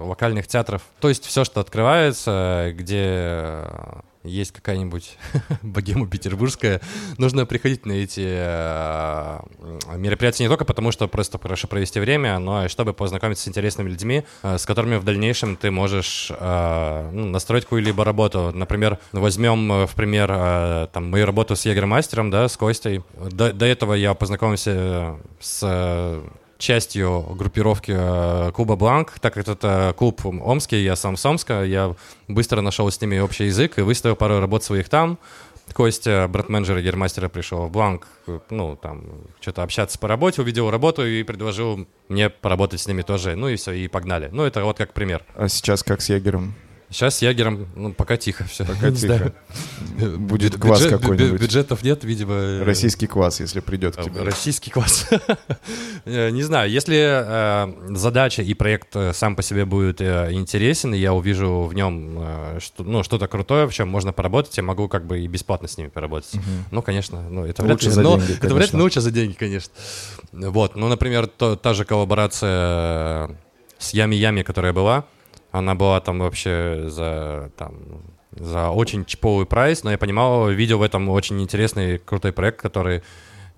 локальных 0.09 0.49
театров. 0.49 0.83
То 0.99 1.09
есть 1.09 1.25
все, 1.25 1.45
что 1.45 1.61
открывается, 1.61 2.73
где 2.75 3.61
есть 4.25 4.52
какая-нибудь 4.52 5.17
богема 5.62 6.07
петербургская, 6.07 6.81
нужно 7.19 7.47
приходить 7.47 7.87
на 7.87 7.93
эти 7.93 8.25
э, 8.25 9.41
мероприятия 9.97 10.45
не 10.45 10.49
только 10.49 10.64
потому, 10.64 10.93
что 10.93 11.09
просто 11.09 11.38
хорошо 11.38 11.69
провести 11.69 12.00
время, 12.00 12.38
но 12.38 12.64
и 12.64 12.69
чтобы 12.69 12.93
познакомиться 12.93 13.45
с 13.45 13.49
интересными 13.49 13.91
людьми, 13.91 14.25
э, 14.43 14.59
с 14.59 14.67
которыми 14.67 14.97
в 14.97 15.05
дальнейшем 15.05 15.57
ты 15.57 15.71
можешь 15.71 16.31
э, 16.31 17.11
ну, 17.12 17.26
настроить 17.26 17.64
какую-либо 17.64 18.05
работу. 18.05 18.52
Например, 18.55 18.99
возьмем 19.12 19.87
в 19.87 19.95
пример 19.95 20.88
там, 20.88 21.11
мою 21.11 21.26
работу 21.26 21.57
с 21.57 21.64
егермастером, 21.64 22.31
да, 22.31 22.49
с 22.49 22.57
Костей. 22.57 23.02
До, 23.31 23.52
до 23.52 23.67
этого 23.67 23.95
я 23.95 24.14
познакомился 24.14 25.17
с 25.41 26.23
частью 26.62 27.26
группировки 27.37 27.92
э, 27.95 28.52
клуба 28.52 28.76
Бланк, 28.76 29.19
так 29.21 29.35
как 29.35 29.49
это 29.49 29.95
клуб 29.99 30.25
омский, 30.25 30.83
я 30.83 30.97
сам 30.97 31.16
с 31.16 31.26
Омска, 31.26 31.64
я 31.64 31.95
быстро 32.28 32.61
нашел 32.61 32.90
с 32.90 33.00
ними 33.00 33.19
общий 33.19 33.45
язык 33.45 33.78
и 33.78 33.83
выставил 33.83 34.16
пару 34.16 34.40
работ 34.40 34.64
своих 34.64 34.88
там. 34.88 35.19
Костя, 35.75 36.28
бренд-менеджер 36.28 36.81
Гермастера, 36.81 37.28
пришел 37.28 37.66
в 37.66 37.71
Бланк, 37.71 38.07
ну, 38.50 38.76
там, 38.76 39.04
что-то 39.40 39.62
общаться 39.62 39.99
по 39.99 40.07
работе, 40.07 40.42
увидел 40.42 40.71
работу 40.71 41.07
и 41.07 41.23
предложил 41.23 41.87
мне 42.09 42.28
поработать 42.31 42.81
с 42.81 42.87
ними 42.87 43.02
тоже. 43.02 43.37
Ну 43.37 43.49
и 43.49 43.57
все, 43.57 43.73
и 43.73 43.88
погнали. 43.88 44.28
Ну, 44.33 44.45
это 44.45 44.64
вот 44.64 44.76
как 44.76 44.92
пример. 44.92 45.25
А 45.35 45.49
сейчас 45.49 45.83
как 45.83 46.02
с 46.02 46.11
Егером? 46.11 46.54
Сейчас 46.92 47.16
с 47.16 47.22
Ягером, 47.22 47.68
ну, 47.75 47.92
пока 47.92 48.16
тихо 48.16 48.44
все. 48.44 48.64
Пока 48.64 48.90
тихо. 48.92 49.32
Будет 50.18 50.56
квас 50.56 50.84
какой-нибудь. 50.87 51.40
Бюджетов 51.40 51.82
нет, 51.82 52.04
видимо. 52.04 52.64
Российский 52.64 53.06
квас, 53.06 53.40
если 53.40 53.61
придет 53.61 53.96
к 53.96 54.02
тебе. 54.02 54.22
Российский 54.22 54.70
квас. 54.70 55.08
Не 56.04 56.42
знаю, 56.42 56.70
если 56.70 56.96
э, 56.96 57.96
задача 57.96 58.42
и 58.42 58.52
проект 58.54 58.94
э, 58.94 59.12
сам 59.14 59.37
по 59.37 59.42
себе 59.42 59.64
будет 59.64 60.00
э, 60.00 60.32
интересен, 60.32 60.94
и 60.94 60.99
я 60.99 61.14
увижу 61.14 61.62
в 61.62 61.75
нем 61.75 62.58
ну, 62.78 63.02
что-то 63.02 63.26
крутое, 63.26 63.66
в 63.66 63.72
чем 63.72 63.88
можно 63.88 64.12
поработать, 64.12 64.56
я 64.56 64.62
могу 64.62 64.88
как 64.88 65.06
бы 65.06 65.20
и 65.20 65.26
бесплатно 65.26 65.68
с 65.68 65.78
ними 65.78 65.88
поработать. 65.88 66.32
Ну, 66.70 66.82
конечно, 66.82 67.22
ну, 67.28 67.46
это 67.46 67.62
вряд 67.62 67.82
ли 67.82 67.90
за 67.90 68.02
деньги, 68.02 68.37
Это 68.42 68.54
вряд 68.54 68.72
ли 68.72 68.80
лучше 68.80 69.00
за 69.00 69.11
деньги, 69.11 69.32
конечно. 69.32 69.72
Вот, 70.32 70.76
ну, 70.76 70.88
например, 70.88 71.26
та 71.26 71.75
же 71.75 71.84
коллаборация 71.84 73.30
с 73.78 73.94
Ями-Ями, 73.94 74.42
которая 74.42 74.72
была, 74.72 75.06
она 75.52 75.75
была 75.75 76.00
там 76.00 76.18
вообще 76.18 76.85
за, 76.88 77.52
там, 77.56 78.02
за 78.32 78.71
очень 78.71 79.04
чиповый 79.04 79.47
прайс, 79.47 79.85
но 79.85 79.90
я 79.90 79.99
понимал, 79.99 80.49
видел 80.49 80.78
в 80.78 80.82
этом 80.82 81.09
очень 81.11 81.40
интересный, 81.40 81.99
крутой 81.99 82.32
проект, 82.32 82.61
который 82.61 83.02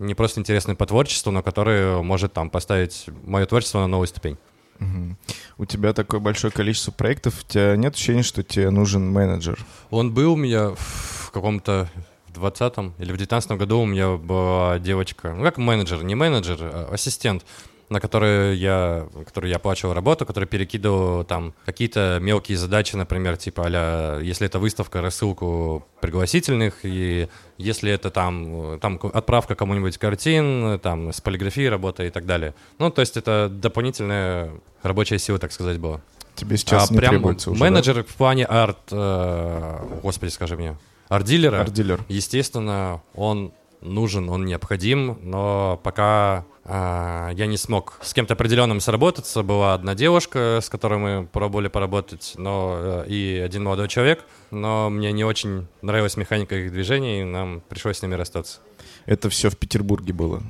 не 0.00 0.14
просто 0.14 0.40
интересный 0.40 0.74
по 0.74 0.86
творчеству, 0.86 1.30
но 1.30 1.42
который 1.42 2.02
может 2.02 2.32
там 2.32 2.50
поставить 2.50 3.06
мое 3.22 3.46
творчество 3.46 3.78
на 3.78 3.86
новую 3.86 4.08
ступень. 4.08 4.36
Угу. 4.80 5.16
У 5.58 5.64
тебя 5.66 5.92
такое 5.92 6.18
большое 6.18 6.52
количество 6.52 6.90
проектов, 6.90 7.44
у 7.44 7.46
тебя 7.46 7.76
нет 7.76 7.94
ощущения, 7.94 8.24
что 8.24 8.42
тебе 8.42 8.70
нужен 8.70 9.08
менеджер? 9.10 9.64
Он 9.90 10.12
был 10.12 10.32
у 10.32 10.36
меня 10.36 10.70
в 10.76 11.30
каком-то 11.32 11.88
в 12.26 12.32
20 12.32 12.74
или 12.98 13.12
в 13.12 13.16
19 13.16 13.52
году 13.52 13.78
у 13.80 13.86
меня 13.86 14.16
была 14.16 14.80
девочка, 14.80 15.32
ну 15.32 15.44
как 15.44 15.58
менеджер, 15.58 16.02
не 16.02 16.16
менеджер, 16.16 16.58
а 16.60 16.88
ассистент 16.92 17.44
на 17.88 18.00
которые 18.00 18.56
я, 18.56 19.08
которые 19.24 19.50
я 19.50 19.56
оплачивал 19.56 19.94
работу, 19.94 20.26
который 20.26 20.46
перекидывал 20.46 21.24
там 21.24 21.54
какие-то 21.64 22.18
мелкие 22.20 22.56
задачи, 22.58 22.96
например, 22.96 23.36
типа 23.36 23.64
а 23.66 24.20
если 24.20 24.46
это 24.46 24.58
выставка, 24.58 25.00
рассылку 25.00 25.86
пригласительных, 26.00 26.84
и 26.84 27.28
если 27.58 27.90
это 27.90 28.10
там, 28.10 28.78
там 28.80 28.98
отправка 29.12 29.54
кому-нибудь 29.54 29.98
картин, 29.98 30.78
там 30.80 31.12
с 31.12 31.20
полиграфией 31.20 31.68
работа 31.68 32.04
и 32.04 32.10
так 32.10 32.26
далее. 32.26 32.54
Ну, 32.78 32.90
то 32.90 33.00
есть 33.00 33.16
это 33.16 33.48
дополнительная 33.50 34.50
рабочая 34.82 35.18
сила, 35.18 35.38
так 35.38 35.52
сказать, 35.52 35.78
была. 35.78 36.00
Тебе 36.34 36.56
сейчас 36.56 36.90
а 36.90 36.92
не 36.92 36.98
прям 36.98 37.10
требуется 37.10 37.50
уже, 37.50 37.60
менеджер 37.60 37.96
да? 37.96 38.02
в 38.02 38.14
плане 38.14 38.44
арт, 38.44 38.78
э, 38.90 39.98
господи, 40.02 40.30
скажи 40.30 40.56
мне, 40.56 40.76
арт-дилера, 41.08 41.60
арт-дилер. 41.60 42.04
естественно, 42.08 43.02
он 43.14 43.52
нужен, 43.80 44.28
он 44.28 44.44
необходим, 44.44 45.18
но 45.22 45.80
пока 45.82 46.44
я 46.66 47.46
не 47.46 47.56
смог 47.56 47.98
с 48.02 48.14
кем-то 48.14 48.34
определенным 48.34 48.80
сработаться. 48.80 49.42
Была 49.42 49.74
одна 49.74 49.94
девушка, 49.94 50.60
с 50.62 50.68
которой 50.68 50.98
мы 50.98 51.26
пробовали 51.26 51.68
поработать, 51.68 52.34
но 52.36 52.76
э, 52.78 53.04
и 53.08 53.42
один 53.44 53.64
молодой 53.64 53.88
человек, 53.88 54.24
но 54.50 54.88
мне 54.88 55.12
не 55.12 55.24
очень 55.24 55.66
нравилась 55.82 56.16
механика 56.16 56.56
их 56.56 56.72
движений, 56.72 57.20
и 57.20 57.24
нам 57.24 57.62
пришлось 57.68 57.98
с 57.98 58.02
ними 58.02 58.14
расстаться. 58.14 58.60
Это 59.04 59.28
все 59.28 59.50
в 59.50 59.58
Петербурге 59.58 60.14
было? 60.14 60.42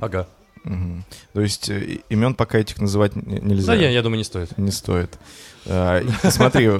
Ага. 0.00 0.26
Угу. 0.64 1.04
То 1.34 1.40
есть 1.40 1.68
э, 1.68 1.98
имен 2.08 2.34
пока 2.34 2.58
этих 2.58 2.80
называть 2.80 3.14
нельзя? 3.14 3.74
Да, 3.74 3.74
я, 3.74 3.90
я 3.90 4.02
думаю, 4.02 4.18
не 4.18 4.24
стоит. 4.24 4.56
Не 4.58 4.72
стоит. 4.72 5.18
А, 5.66 6.02
смотри, 6.30 6.70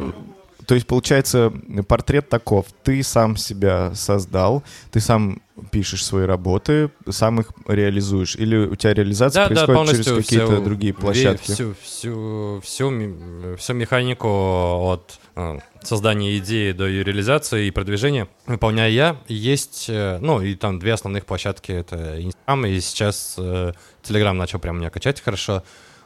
то 0.66 0.74
есть, 0.74 0.86
получается, 0.86 1.52
портрет 1.88 2.28
таков. 2.28 2.66
Ты 2.82 3.02
сам 3.02 3.36
себя 3.36 3.94
создал, 3.94 4.62
ты 4.90 5.00
сам 5.00 5.40
пишешь 5.70 6.04
свои 6.04 6.24
работы, 6.24 6.90
сам 7.08 7.40
их 7.40 7.52
реализуешь? 7.66 8.36
Или 8.36 8.56
у 8.56 8.74
тебя 8.74 8.94
реализация 8.94 9.48
да, 9.48 9.66
происходит 9.66 9.98
да, 9.98 10.04
через 10.04 10.24
какие-то 10.24 10.60
другие 10.60 10.92
площадки? 10.92 11.52
Всю, 11.52 11.74
всю, 11.82 12.60
всю, 12.62 13.56
всю 13.56 13.72
механику 13.74 14.28
от 14.28 15.18
э, 15.36 15.58
создания 15.82 16.38
идеи 16.38 16.72
до 16.72 16.86
ее 16.86 17.04
реализации 17.04 17.66
и 17.66 17.70
продвижения 17.70 18.28
выполняю 18.46 18.92
я. 18.92 19.16
Есть, 19.28 19.86
э, 19.88 20.18
ну, 20.20 20.40
и 20.40 20.54
там 20.54 20.78
две 20.78 20.94
основных 20.94 21.24
площадки. 21.24 21.72
Это 21.72 22.18
Instagram, 22.18 22.66
и 22.66 22.80
сейчас 22.80 23.36
э, 23.38 23.72
Telegram 24.02 24.32
начал 24.32 24.58
прям 24.58 24.78
меня 24.78 24.90
качать 24.90 25.20
хорошо. 25.20 25.62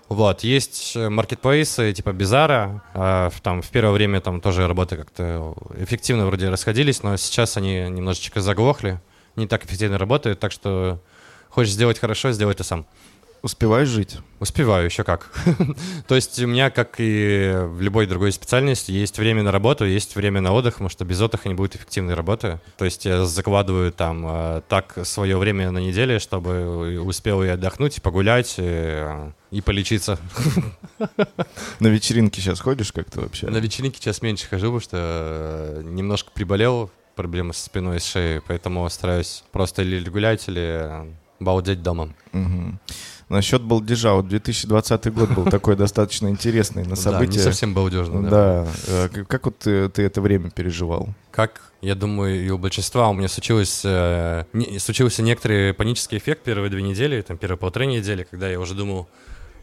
Вот, 0.09 0.43
есть 0.43 0.97
э, 0.97 1.11
маркетплейсы 1.11 1.93
типа 1.93 2.12
Бизара, 2.12 2.83
там 3.43 3.61
в 3.61 3.69
первое 3.69 3.93
время 3.93 4.21
там 4.21 4.41
тоже 4.41 4.67
работы 4.67 4.97
как-то 4.97 5.55
эффективно 5.77 6.27
вроде 6.27 6.49
расходились, 6.49 7.03
но 7.03 7.17
сейчас 7.17 7.57
они 7.57 7.81
немножечко 7.91 8.41
заглохли, 8.41 9.00
не 9.37 9.47
так 9.47 9.67
эффективно 9.67 9.99
работают, 9.99 10.41
так 10.41 10.53
что 10.53 11.00
хочешь 11.50 11.73
сделать 11.73 11.99
хорошо, 11.99 12.33
сделай 12.33 12.53
это 12.53 12.65
сам. 12.65 12.87
Успеваешь 13.42 13.88
жить? 13.88 14.18
Успеваю, 14.40 14.87
еще 14.87 15.04
как. 15.04 15.30
То 16.09 16.14
есть 16.14 16.38
у 16.40 16.47
меня, 16.47 16.71
как 16.71 16.97
и 16.99 17.52
в 17.54 17.80
любой 17.80 18.07
другой 18.07 18.33
специальности, 18.33 18.90
есть 18.90 19.18
время 19.18 19.42
на 19.42 19.52
работу, 19.52 19.85
есть 19.85 20.16
время 20.16 20.40
на 20.40 20.52
отдых, 20.52 20.75
потому 20.75 20.88
что 20.88 21.04
без 21.04 21.21
отдыха 21.21 21.49
не 21.49 21.54
будет 21.54 21.76
эффективной 21.76 22.14
работы. 22.14 22.61
То 22.76 22.85
есть 22.85 23.04
я 23.04 23.25
закладываю 23.25 23.92
там 23.92 24.25
э, 24.26 24.62
так 24.68 24.99
свое 25.04 25.37
время 25.38 25.71
на 25.71 25.78
неделе, 25.78 26.18
чтобы 26.18 27.00
успел 27.00 27.42
и 27.42 27.49
отдохнуть, 27.49 27.99
и 27.99 28.00
погулять, 28.00 28.54
и, 28.59 28.62
э, 28.64 29.33
и 29.50 29.61
полечиться. 29.61 30.18
На 31.80 31.87
вечеринки 31.88 32.40
сейчас 32.40 32.61
ходишь 32.61 32.92
как-то 32.92 33.21
вообще? 33.21 33.49
На 33.49 33.59
вечеринки 33.59 33.99
сейчас 33.99 34.21
меньше 34.23 34.47
хожу, 34.47 34.66
потому 34.66 34.80
что 34.80 34.97
э, 34.99 35.83
немножко 35.85 36.30
приболел, 36.33 36.90
проблемы 37.14 37.52
с 37.52 37.59
спиной 37.59 37.97
и 37.97 38.00
с 38.00 38.04
шеей, 38.04 38.40
поэтому 38.40 38.88
стараюсь 38.88 39.42
просто 39.50 39.83
или 39.83 40.09
гулять, 40.09 40.47
или 40.49 41.12
балдеть 41.40 41.83
дома. 41.83 42.14
Угу. 42.33 42.78
Насчет 43.28 43.62
балдежа, 43.62 44.14
вот 44.14 44.28
2020 44.28 45.12
год 45.12 45.30
был 45.30 45.45
такой 45.45 45.76
достаточно 45.76 46.28
интересный 46.28 46.85
на 46.85 46.97
события. 46.97 47.33
Да, 47.33 47.37
не 47.37 47.42
совсем 47.45 47.75
балдежно. 47.75 48.23
Да. 48.23 48.30
да. 48.30 48.68
Э, 48.87 49.09
как 49.26 49.45
вот 49.45 49.59
ты, 49.59 49.88
ты 49.90 50.02
это 50.02 50.23
время 50.23 50.50
переживал? 50.50 51.11
Как, 51.30 51.61
я 51.83 51.95
думаю, 51.95 52.42
и 52.42 52.49
у 52.49 52.57
большинства 52.57 53.09
у 53.11 53.12
меня 53.12 53.28
случилось, 53.28 53.83
э, 53.85 54.45
не, 54.54 54.78
случился 54.78 55.23
некоторый 55.23 55.75
панический 55.75 56.16
эффект 56.16 56.42
первые 56.42 56.71
две 56.71 56.83
недели, 56.83 57.21
там 57.21 57.37
первые 57.37 57.59
полторы 57.59 57.85
недели, 57.85 58.26
когда 58.28 58.49
я 58.49 58.59
уже 58.59 58.75
думал, 58.75 59.09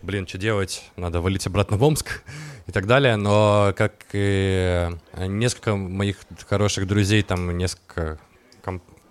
блин, 0.04 0.28
что 0.28 0.38
делать, 0.38 0.84
надо 0.96 1.20
валить 1.20 1.48
обратно 1.48 1.78
в 1.78 1.84
Омск 1.84 2.22
и 2.68 2.72
так 2.72 2.86
далее, 2.86 3.16
но 3.16 3.74
как 3.76 3.94
и 4.14 4.90
несколько 5.18 5.76
моих 5.76 6.18
хороших 6.48 6.86
друзей, 6.88 7.24
там 7.24 7.58
несколько 7.58 8.20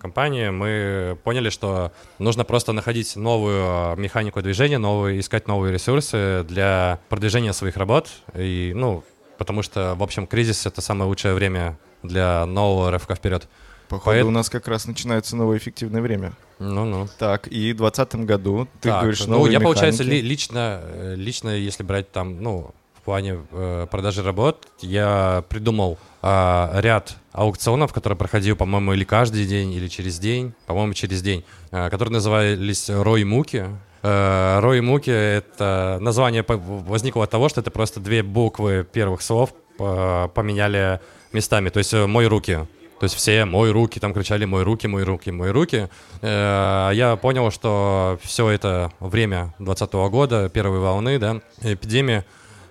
компании, 0.05 0.49
мы 0.49 1.17
поняли, 1.23 1.49
что 1.49 1.91
нужно 2.19 2.43
просто 2.43 2.73
находить 2.73 3.15
новую 3.15 3.63
а, 3.63 3.95
механику 3.95 4.39
движения, 4.41 4.77
новые, 4.77 5.19
искать 5.19 5.47
новые 5.47 5.73
ресурсы 5.73 6.45
для 6.47 6.99
продвижения 7.09 7.53
своих 7.53 7.75
работ. 7.75 8.09
И, 8.35 8.71
ну, 8.75 9.03
потому 9.39 9.63
что, 9.63 9.95
в 9.95 10.03
общем, 10.03 10.27
кризис— 10.27 10.65
это 10.67 10.81
самое 10.81 11.07
лучшее 11.09 11.33
время 11.33 11.79
для 12.03 12.45
нового 12.45 12.91
рывка 12.91 13.15
вперед. 13.15 13.47
Походу, 13.87 14.05
Поэт... 14.05 14.25
у 14.25 14.31
нас 14.31 14.49
как 14.49 14.67
раз 14.67 14.85
начинается 14.85 15.35
новое 15.35 15.57
эффективное 15.57 16.01
время. 16.01 16.33
Ну-ну. 16.59 17.07
Так, 17.17 17.47
и 17.47 17.73
в 17.73 17.77
2020 17.77 18.15
году 18.25 18.67
ты 18.81 18.89
так, 18.89 19.01
говоришь 19.01 19.25
Ну, 19.25 19.37
я, 19.37 19.43
механики. 19.43 19.63
получается, 19.63 20.03
ли, 20.03 20.21
лично, 20.21 20.81
э, 20.83 21.15
лично, 21.17 21.49
если 21.49 21.81
брать 21.83 22.11
там, 22.11 22.43
ну, 22.43 22.75
в 22.93 23.01
плане 23.01 23.39
э, 23.51 23.87
продажи 23.89 24.21
работ, 24.21 24.67
я 24.81 25.43
придумал 25.49 25.97
э, 26.25 26.81
ряд 26.81 27.17
аукционов, 27.31 27.93
которые 27.93 28.17
проходил, 28.17 28.55
по-моему, 28.55 28.93
или 28.93 29.03
каждый 29.03 29.45
день, 29.45 29.71
или 29.71 29.87
через 29.87 30.17
день, 30.19 30.53
по-моему, 30.65 30.93
через 30.93 31.21
день, 31.21 31.43
э, 31.71 31.89
которые 31.89 32.13
назывались 32.13 32.89
«Рой 32.89 33.23
муки». 33.23 33.65
Э, 34.01 34.59
«Рой 34.59 34.81
муки»— 34.81 35.09
это 35.11 35.97
название 36.01 36.43
возникло 36.47 37.23
от 37.23 37.29
того, 37.29 37.49
что 37.49 37.61
это 37.61 37.69
просто 37.71 37.99
две 37.99 38.23
буквы 38.23 38.85
первых 38.91 39.21
слов 39.21 39.53
э, 39.79 40.27
поменяли 40.33 40.99
местами, 41.31 41.69
то 41.69 41.77
есть 41.77 41.93
э, 41.93 42.07
«Мой 42.07 42.27
руки». 42.27 42.59
То 42.99 43.03
есть 43.03 43.15
все 43.15 43.43
«мой 43.45 43.71
руки», 43.71 43.99
там 43.99 44.13
кричали 44.13 44.45
«мой 44.45 44.63
руки, 44.63 44.87
мой 44.87 45.03
руки, 45.03 45.29
мой 45.29 45.51
руки». 45.51 45.89
Э, 46.21 46.91
я 46.93 47.17
понял, 47.17 47.51
что 47.51 48.17
все 48.23 48.49
это 48.49 48.91
время 48.99 49.53
2020 49.59 49.93
года, 50.09 50.49
первой 50.49 50.79
волны, 50.79 51.19
да, 51.19 51.41
эпидемии, 51.61 52.23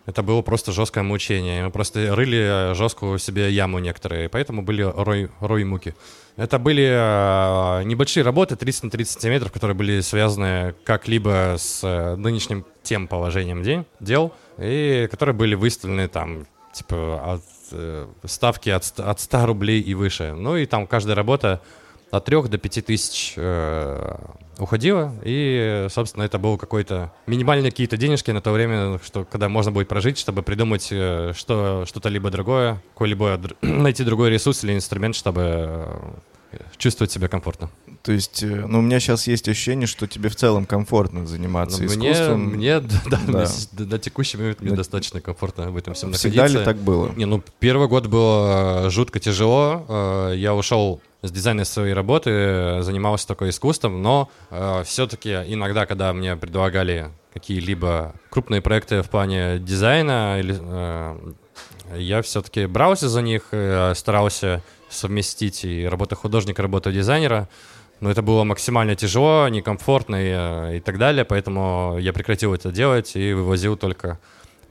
это 0.06 0.22
было 0.22 0.42
просто 0.42 0.72
жесткое 0.72 1.02
мучение. 1.02 1.64
Мы 1.64 1.70
просто 1.70 2.14
рыли 2.14 2.74
жесткую 2.74 3.18
себе 3.18 3.50
яму 3.50 3.78
некоторые, 3.78 4.28
поэтому 4.28 4.62
были 4.62 4.82
рой, 4.82 5.30
рой 5.40 5.64
муки. 5.64 5.94
Это 6.36 6.58
были 6.58 6.84
э, 6.84 7.84
небольшие 7.84 8.24
работы, 8.24 8.56
30 8.56 8.84
на 8.84 8.90
30 8.90 9.12
сантиметров, 9.12 9.52
которые 9.52 9.76
были 9.76 10.00
связаны 10.00 10.74
как-либо 10.84 11.54
с 11.56 11.80
э, 11.84 12.16
нынешним 12.16 12.66
тем 12.82 13.06
положением 13.06 13.62
день, 13.62 13.86
дел, 14.00 14.32
и 14.58 15.08
которые 15.10 15.34
были 15.34 15.54
выставлены 15.54 16.08
там, 16.08 16.46
типа, 16.72 17.34
от, 17.34 17.42
э, 17.70 18.06
ставки 18.24 18.70
от, 18.70 18.84
от 18.98 19.20
100 19.20 19.46
рублей 19.46 19.80
и 19.80 19.94
выше. 19.94 20.34
Ну 20.36 20.56
и 20.56 20.66
там 20.66 20.86
каждая 20.86 21.14
работа 21.14 21.62
от 22.16 22.24
3 22.24 22.42
до 22.48 22.58
5 22.58 22.86
тысяч 22.86 23.34
э, 23.36 24.16
уходило, 24.58 25.12
и, 25.24 25.86
собственно, 25.90 26.22
это 26.22 26.38
был 26.38 26.56
какой-то 26.58 27.12
минимальные 27.26 27.70
какие-то 27.70 27.96
денежки 27.96 28.30
на 28.30 28.40
то 28.40 28.52
время, 28.52 29.00
что 29.04 29.24
когда 29.24 29.48
можно 29.48 29.72
будет 29.72 29.88
прожить, 29.88 30.18
чтобы 30.18 30.42
придумать 30.42 30.88
э, 30.90 31.32
что, 31.36 31.84
что-то 31.86 32.08
либо 32.08 32.30
другое, 32.30 32.80
какой-либо 32.94 33.40
найти 33.62 34.04
другой 34.04 34.30
ресурс 34.30 34.64
или 34.64 34.74
инструмент, 34.74 35.16
чтобы 35.16 35.88
чувствовать 36.76 37.10
себя 37.10 37.26
комфортно. 37.28 37.70
То 38.02 38.12
есть, 38.12 38.42
э, 38.42 38.46
ну, 38.46 38.78
у 38.78 38.82
меня 38.82 39.00
сейчас 39.00 39.26
есть 39.26 39.48
ощущение, 39.48 39.86
что 39.86 40.06
тебе 40.06 40.28
в 40.28 40.36
целом 40.36 40.66
комфортно 40.66 41.26
заниматься 41.26 41.80
Но 41.82 41.86
искусством. 41.86 42.44
Мне, 42.44 42.78
мне 42.78 42.80
да, 43.10 43.20
да, 43.26 43.48
до, 43.72 43.84
до 43.86 43.98
текущего 43.98 44.40
момента 44.42 44.62
мне 44.62 44.70
Да. 44.70 44.76
достаточно 44.76 45.20
комфортно 45.20 45.70
в 45.70 45.76
этом 45.76 45.94
всем 45.94 46.12
Всегда 46.12 46.42
находиться. 46.42 46.58
ли 46.60 46.64
так 46.64 46.76
было? 46.76 47.10
Не, 47.16 47.24
ну 47.24 47.42
первый 47.58 47.88
год 47.88 48.06
было 48.06 48.86
э, 48.86 48.90
жутко 48.90 49.18
тяжело. 49.20 49.84
Э, 49.88 50.34
Я 50.36 50.54
ушел 50.54 51.00
с 51.26 51.30
дизайна 51.32 51.64
своей 51.64 51.94
работы, 51.94 52.30
э, 52.30 52.82
занимался 52.82 53.26
только 53.26 53.48
искусством, 53.48 54.02
но 54.02 54.28
все-таки 54.84 55.30
иногда, 55.30 55.86
когда 55.86 56.12
мне 56.12 56.36
предлагали 56.36 57.10
какие-либо 57.34 58.14
крупные 58.30 58.62
проекты 58.62 59.02
в 59.02 59.10
плане 59.10 59.58
дизайна, 59.58 60.38
или, 60.38 60.56
э, 60.58 61.32
я 61.96 62.22
все-таки 62.22 62.66
брался 62.66 63.08
за 63.08 63.22
них, 63.22 63.48
э, 63.50 63.92
старался 63.96 64.62
совместить 64.88 65.64
и 65.64 65.84
работу 65.86 66.14
художника, 66.14 66.62
работу 66.62 66.92
дизайнера. 66.92 67.48
Но 68.00 68.10
это 68.10 68.22
было 68.22 68.44
максимально 68.44 68.94
тяжело, 68.94 69.48
некомфортно 69.48 70.16
и, 70.16 70.32
э, 70.32 70.76
и 70.76 70.80
так 70.80 70.98
далее, 70.98 71.24
поэтому 71.24 71.96
я 71.98 72.12
прекратил 72.12 72.54
это 72.54 72.70
делать 72.70 73.16
и 73.16 73.32
вывозил 73.32 73.76
только 73.76 74.20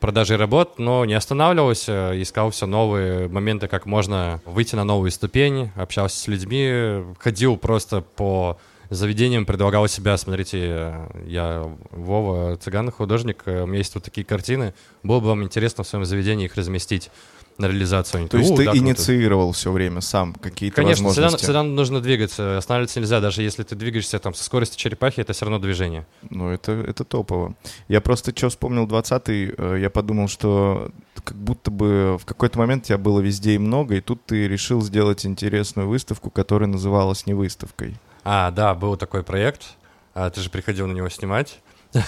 продажи 0.04 0.36
работ, 0.36 0.80
но 0.80 1.06
не 1.06 1.14
останавливался, 1.14 2.12
искал 2.22 2.50
все 2.50 2.66
новые 2.66 3.30
моменты, 3.30 3.70
как 3.70 3.86
можно 3.86 4.42
выйти 4.44 4.76
на 4.76 4.84
новую 4.84 5.12
ступень, 5.12 5.72
общался 5.78 6.20
с 6.20 6.28
людьми, 6.28 7.06
ходил 7.20 7.56
просто 7.56 8.02
по 8.02 8.58
заведениям, 8.90 9.46
предлагал 9.46 9.88
себя, 9.88 10.18
смотрите, 10.18 10.94
я 11.26 11.66
Вова, 11.92 12.58
цыган, 12.58 12.92
художник, 12.92 13.44
э, 13.46 13.64
у 13.64 13.66
меня 13.66 13.78
есть 13.78 13.96
вот 13.96 14.04
такие 14.04 14.26
картины, 14.26 14.74
было 15.04 15.22
бы 15.22 15.28
вам 15.28 15.42
интересно 15.42 15.86
в 15.86 15.88
своем 15.88 16.04
заведении 16.04 16.48
их 16.48 16.56
разместить 16.56 17.10
на 17.58 17.68
реализацию. 17.68 18.20
Они 18.20 18.28
То 18.28 18.38
есть 18.38 18.56
ты 18.56 18.64
«О, 18.64 18.66
да, 18.66 18.72
круто». 18.72 18.78
инициировал 18.78 19.52
все 19.52 19.72
время 19.72 20.02
сам 20.02 20.34
какие-то 20.34 20.78
Конечно, 20.78 21.10
всегда, 21.10 21.24
возможности? 21.24 21.46
всегда 21.46 21.64
нужно 21.64 22.02
двигаться, 22.02 22.58
останавливаться 22.58 23.00
нельзя, 23.00 23.20
даже 23.22 23.42
если 23.42 23.64
ты 23.64 23.76
двигаешься 23.76 24.20
там 24.20 24.34
со 24.34 24.44
скоростью 24.44 24.80
черепахи, 24.80 25.20
это 25.22 25.34
все 25.34 25.46
равно 25.46 25.60
движение. 25.60 26.06
Ну, 26.30 26.50
это, 26.50 26.72
это 26.72 27.04
топово. 27.04 27.56
Я 27.88 28.02
просто 28.02 28.36
что 28.36 28.50
вспомнил 28.50 28.86
20-й, 28.88 29.54
э, 29.58 29.80
я 29.82 29.90
подумал, 29.90 30.28
что 30.28 30.90
как 31.24 31.38
будто 31.38 31.72
бы 31.72 32.18
в 32.20 32.26
какой-то 32.26 32.58
момент 32.60 32.86
тебя 32.86 32.98
было 32.98 33.20
везде 33.20 33.54
и 33.54 33.58
много, 33.58 33.96
и 33.96 34.02
тут 34.02 34.26
ты 34.26 34.48
решил 34.48 34.82
сделать 34.82 35.26
интересную 35.26 35.88
выставку, 35.88 36.30
которая 36.30 36.68
называлась 36.68 37.26
не 37.26 37.34
выставкой. 37.34 37.96
А, 38.24 38.52
да, 38.52 38.74
был 38.74 38.98
такой 38.98 39.24
проект. 39.24 39.76
А, 40.14 40.30
ты 40.30 40.42
же 40.42 40.50
приходил 40.50 40.88
на 40.88 40.94
него 40.94 41.10
снимать. 41.10 41.60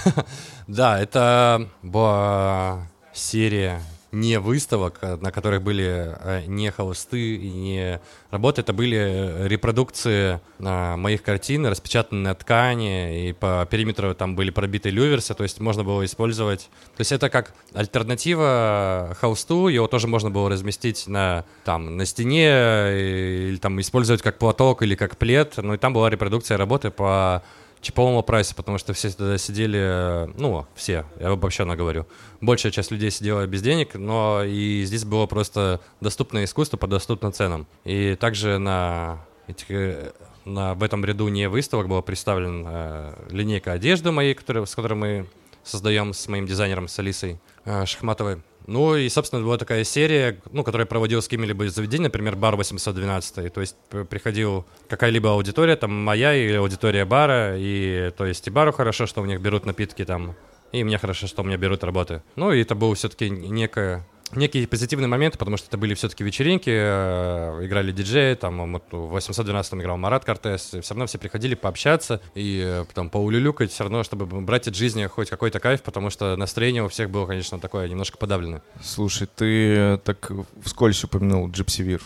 Да, 0.68 1.00
это 1.00 1.70
была 1.84 2.88
серия 3.14 3.82
не 4.16 4.40
выставок, 4.40 5.00
а, 5.02 5.18
на 5.18 5.32
которых 5.32 5.62
были 5.62 6.16
э, 6.20 6.44
не 6.48 6.72
холсты 6.72 7.36
и 7.36 7.50
не 7.52 8.00
работы. 8.32 8.62
Это 8.62 8.72
были 8.74 8.98
э, 8.98 9.48
репродукции 9.48 10.40
а, 10.60 10.96
моих 10.98 11.22
картин, 11.22 11.66
распечатанные 11.66 12.24
на 12.30 12.36
ткани, 12.36 13.30
и 13.30 13.34
по 13.34 13.68
периметру 13.70 14.16
там 14.16 14.36
были 14.36 14.50
пробиты 14.52 14.90
люверсы, 14.90 15.34
то 15.34 15.44
есть 15.44 15.60
можно 15.60 15.84
было 15.84 16.06
использовать. 16.06 16.70
То 16.96 17.02
есть 17.02 17.12
это 17.12 17.30
как 17.30 17.54
альтернатива 17.74 19.16
холсту, 19.20 19.68
его 19.68 19.88
тоже 19.88 20.08
можно 20.08 20.32
было 20.32 20.50
разместить 20.50 21.08
на, 21.08 21.44
там, 21.64 21.98
на 21.98 22.06
стене, 22.06 22.48
и- 22.48 23.48
или 23.50 23.58
там 23.58 23.80
использовать 23.82 24.22
как 24.22 24.38
платок 24.38 24.82
или 24.82 24.96
как 24.96 25.18
плед. 25.18 25.54
Ну 25.58 25.74
и 25.74 25.78
там 25.78 25.94
была 25.94 26.10
репродукция 26.10 26.58
работы 26.58 26.90
по 26.90 27.44
чиповому 27.86 28.24
прайсу, 28.24 28.56
потому 28.56 28.80
что 28.80 28.94
все 28.94 29.12
тогда 29.12 29.38
сидели, 29.38 29.80
э, 29.80 30.28
ну, 30.38 30.66
все, 30.74 31.06
я 31.20 31.30
обобщенно 31.30 31.76
говорю. 31.76 32.08
Большая 32.42 32.72
часть 32.72 32.90
людей 32.90 33.12
сидела 33.12 33.46
без 33.46 33.62
денег, 33.62 33.94
но 33.94 34.44
и 34.44 34.84
здесь 34.86 35.06
было 35.06 35.28
просто 35.28 35.80
доступное 36.02 36.46
искусство 36.46 36.78
по 36.78 36.88
доступным 36.88 37.32
ценам. 37.32 37.68
И 37.84 38.16
также 38.16 38.58
на 38.58 39.20
этих, 39.48 39.70
э, 39.70 40.14
на, 40.46 40.74
в 40.74 40.82
этом 40.82 41.06
ряду 41.06 41.28
не 41.28 41.48
выставок 41.48 41.88
была 41.88 42.02
представлена 42.02 42.64
э, 42.66 43.28
линейка 43.30 43.74
одежды 43.74 44.12
моей, 44.12 44.34
которая, 44.34 44.66
с 44.66 44.74
которой 44.74 44.96
мы 44.96 45.28
создаем 45.64 46.14
с 46.14 46.28
моим 46.28 46.48
дизайнером, 46.48 46.88
с 46.88 46.98
Алисой 46.98 47.40
э, 47.66 47.86
Шахматовой. 47.86 48.42
Ну 48.68 48.96
и, 48.96 49.08
собственно, 49.10 49.44
была 49.44 49.58
такая 49.58 49.84
серия, 49.84 50.40
ну, 50.52 50.64
которая 50.64 50.88
проводилась 50.88 51.26
с 51.26 51.28
какими-либо 51.28 51.70
заведениями, 51.70 52.06
например, 52.06 52.36
бар 52.36 52.56
812. 52.56 53.54
То 53.54 53.62
есть 53.62 53.76
приходил 54.10 54.66
какая-либо 54.90 55.32
аудитория, 55.32 55.76
там 55.76 55.92
моя 55.92 56.34
или 56.34 56.56
аудитория 56.56 57.06
бара, 57.06 57.56
и 57.58 58.12
то 58.18 58.26
есть 58.26 58.48
и 58.48 58.50
бару 58.50 58.72
хорошо, 58.72 59.06
что 59.06 59.22
у 59.22 59.26
них 59.26 59.40
берут 59.40 59.66
напитки 59.66 60.04
там, 60.04 60.36
и 60.72 60.84
мне 60.84 60.98
хорошо, 60.98 61.28
что 61.28 61.44
у 61.44 61.46
меня 61.46 61.58
берут 61.58 61.84
работы. 61.84 62.24
Ну 62.36 62.52
и 62.52 62.62
это 62.62 62.76
был 62.76 62.94
все-таки 62.96 63.30
некое 63.30 64.06
некий 64.38 64.66
позитивный 64.66 65.08
момент, 65.08 65.38
потому 65.38 65.58
что 65.58 65.68
это 65.68 65.78
были 65.78 65.94
все-таки 65.94 66.24
вечеринки, 66.24 66.70
э, 66.70 67.66
играли 67.66 67.92
диджеи, 67.92 68.36
там 68.36 68.74
вот, 68.74 68.84
в 68.92 69.08
812 69.08 69.74
играл 69.76 69.98
Марат 69.98 70.26
Кортес, 70.26 70.74
и 70.74 70.82
все 70.82 70.94
равно 70.94 71.08
все 71.08 71.18
приходили 71.18 71.56
пообщаться 71.56 72.22
и 72.34 72.62
э, 72.66 72.86
там 72.94 73.10
поулюлюкать, 73.10 73.72
все 73.72 73.84
равно, 73.84 74.04
чтобы 74.04 74.26
брать 74.26 74.68
от 74.68 74.76
жизни 74.76 75.06
хоть 75.08 75.30
какой-то 75.30 75.60
кайф, 75.60 75.82
потому 75.82 76.10
что 76.10 76.36
настроение 76.36 76.84
у 76.84 76.88
всех 76.88 77.10
было, 77.10 77.26
конечно, 77.26 77.60
такое 77.60 77.88
немножко 77.88 78.18
подавленное. 78.18 78.62
Слушай, 78.84 79.28
ты 79.34 79.76
э, 79.76 79.98
так 80.04 80.32
вскользь 80.64 81.04
упомянул 81.04 81.50
Джипсивир. 81.50 82.02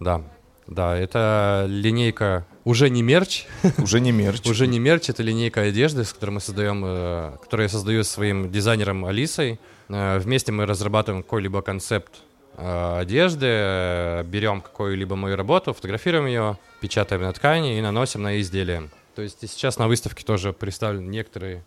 Да, 0.00 0.22
да, 0.66 0.96
это 0.96 1.66
линейка 1.68 2.46
уже 2.64 2.88
не 2.88 3.02
мерч, 3.02 3.44
Уже 3.78 4.00
не 4.00 4.10
мерч. 4.10 4.46
уже 4.50 4.66
не 4.66 4.78
мерч, 4.78 5.10
это 5.10 5.22
линейка 5.22 5.60
одежды, 5.60 6.04
с 6.04 6.12
которой 6.14 6.30
мы 6.30 6.40
создаем, 6.40 6.82
э, 6.84 7.36
которую 7.42 7.64
я 7.64 7.68
создаю 7.68 8.04
своим 8.04 8.50
дизайнером 8.50 9.04
Алисой. 9.04 9.60
Э, 9.88 10.18
Вместе 10.18 10.52
мы 10.52 10.66
разрабатываем 10.66 11.22
какой-либо 11.22 11.62
концепт 11.62 12.22
э, 12.56 12.98
одежды, 13.00 13.46
э, 13.48 14.22
берем 14.24 14.60
какую-либо 14.60 15.16
мою 15.16 15.36
работу, 15.36 15.72
фотографируем 15.72 16.26
ее, 16.26 16.58
печатаем 16.80 17.22
на 17.22 17.32
ткани 17.32 17.78
и 17.78 17.80
наносим 17.80 18.22
на 18.22 18.40
изделие. 18.40 18.88
То 19.14 19.22
есть 19.22 19.42
и 19.44 19.46
сейчас 19.46 19.78
на 19.78 19.86
выставке 19.88 20.24
тоже 20.24 20.52
представлены 20.52 21.08
некоторые, 21.08 21.62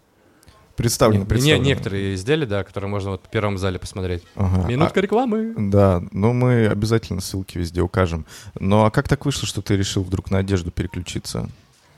Представлено, 0.75 1.23
не, 1.23 1.25
представлено. 1.27 1.65
некоторые 1.65 2.13
изделия, 2.13 2.45
да, 2.45 2.63
которые 2.63 2.87
можно 2.89 3.11
вот 3.11 3.23
в 3.25 3.29
первом 3.29 3.57
зале 3.57 3.79
посмотреть. 3.79 4.21
Ага. 4.35 4.67
Минутка 4.67 4.99
рекламы. 4.99 5.53
А, 5.57 5.59
да, 5.59 6.03
ну 6.11 6.33
мы 6.33 6.67
обязательно 6.67 7.19
ссылки 7.19 7.57
везде 7.57 7.81
укажем. 7.81 8.25
Ну 8.59 8.83
а 8.85 8.91
как 8.91 9.07
так 9.07 9.25
вышло, 9.25 9.47
что 9.47 9.63
ты 9.63 9.75
решил 9.75 10.03
вдруг 10.03 10.29
на 10.29 10.37
одежду 10.37 10.69
переключиться? 10.69 11.49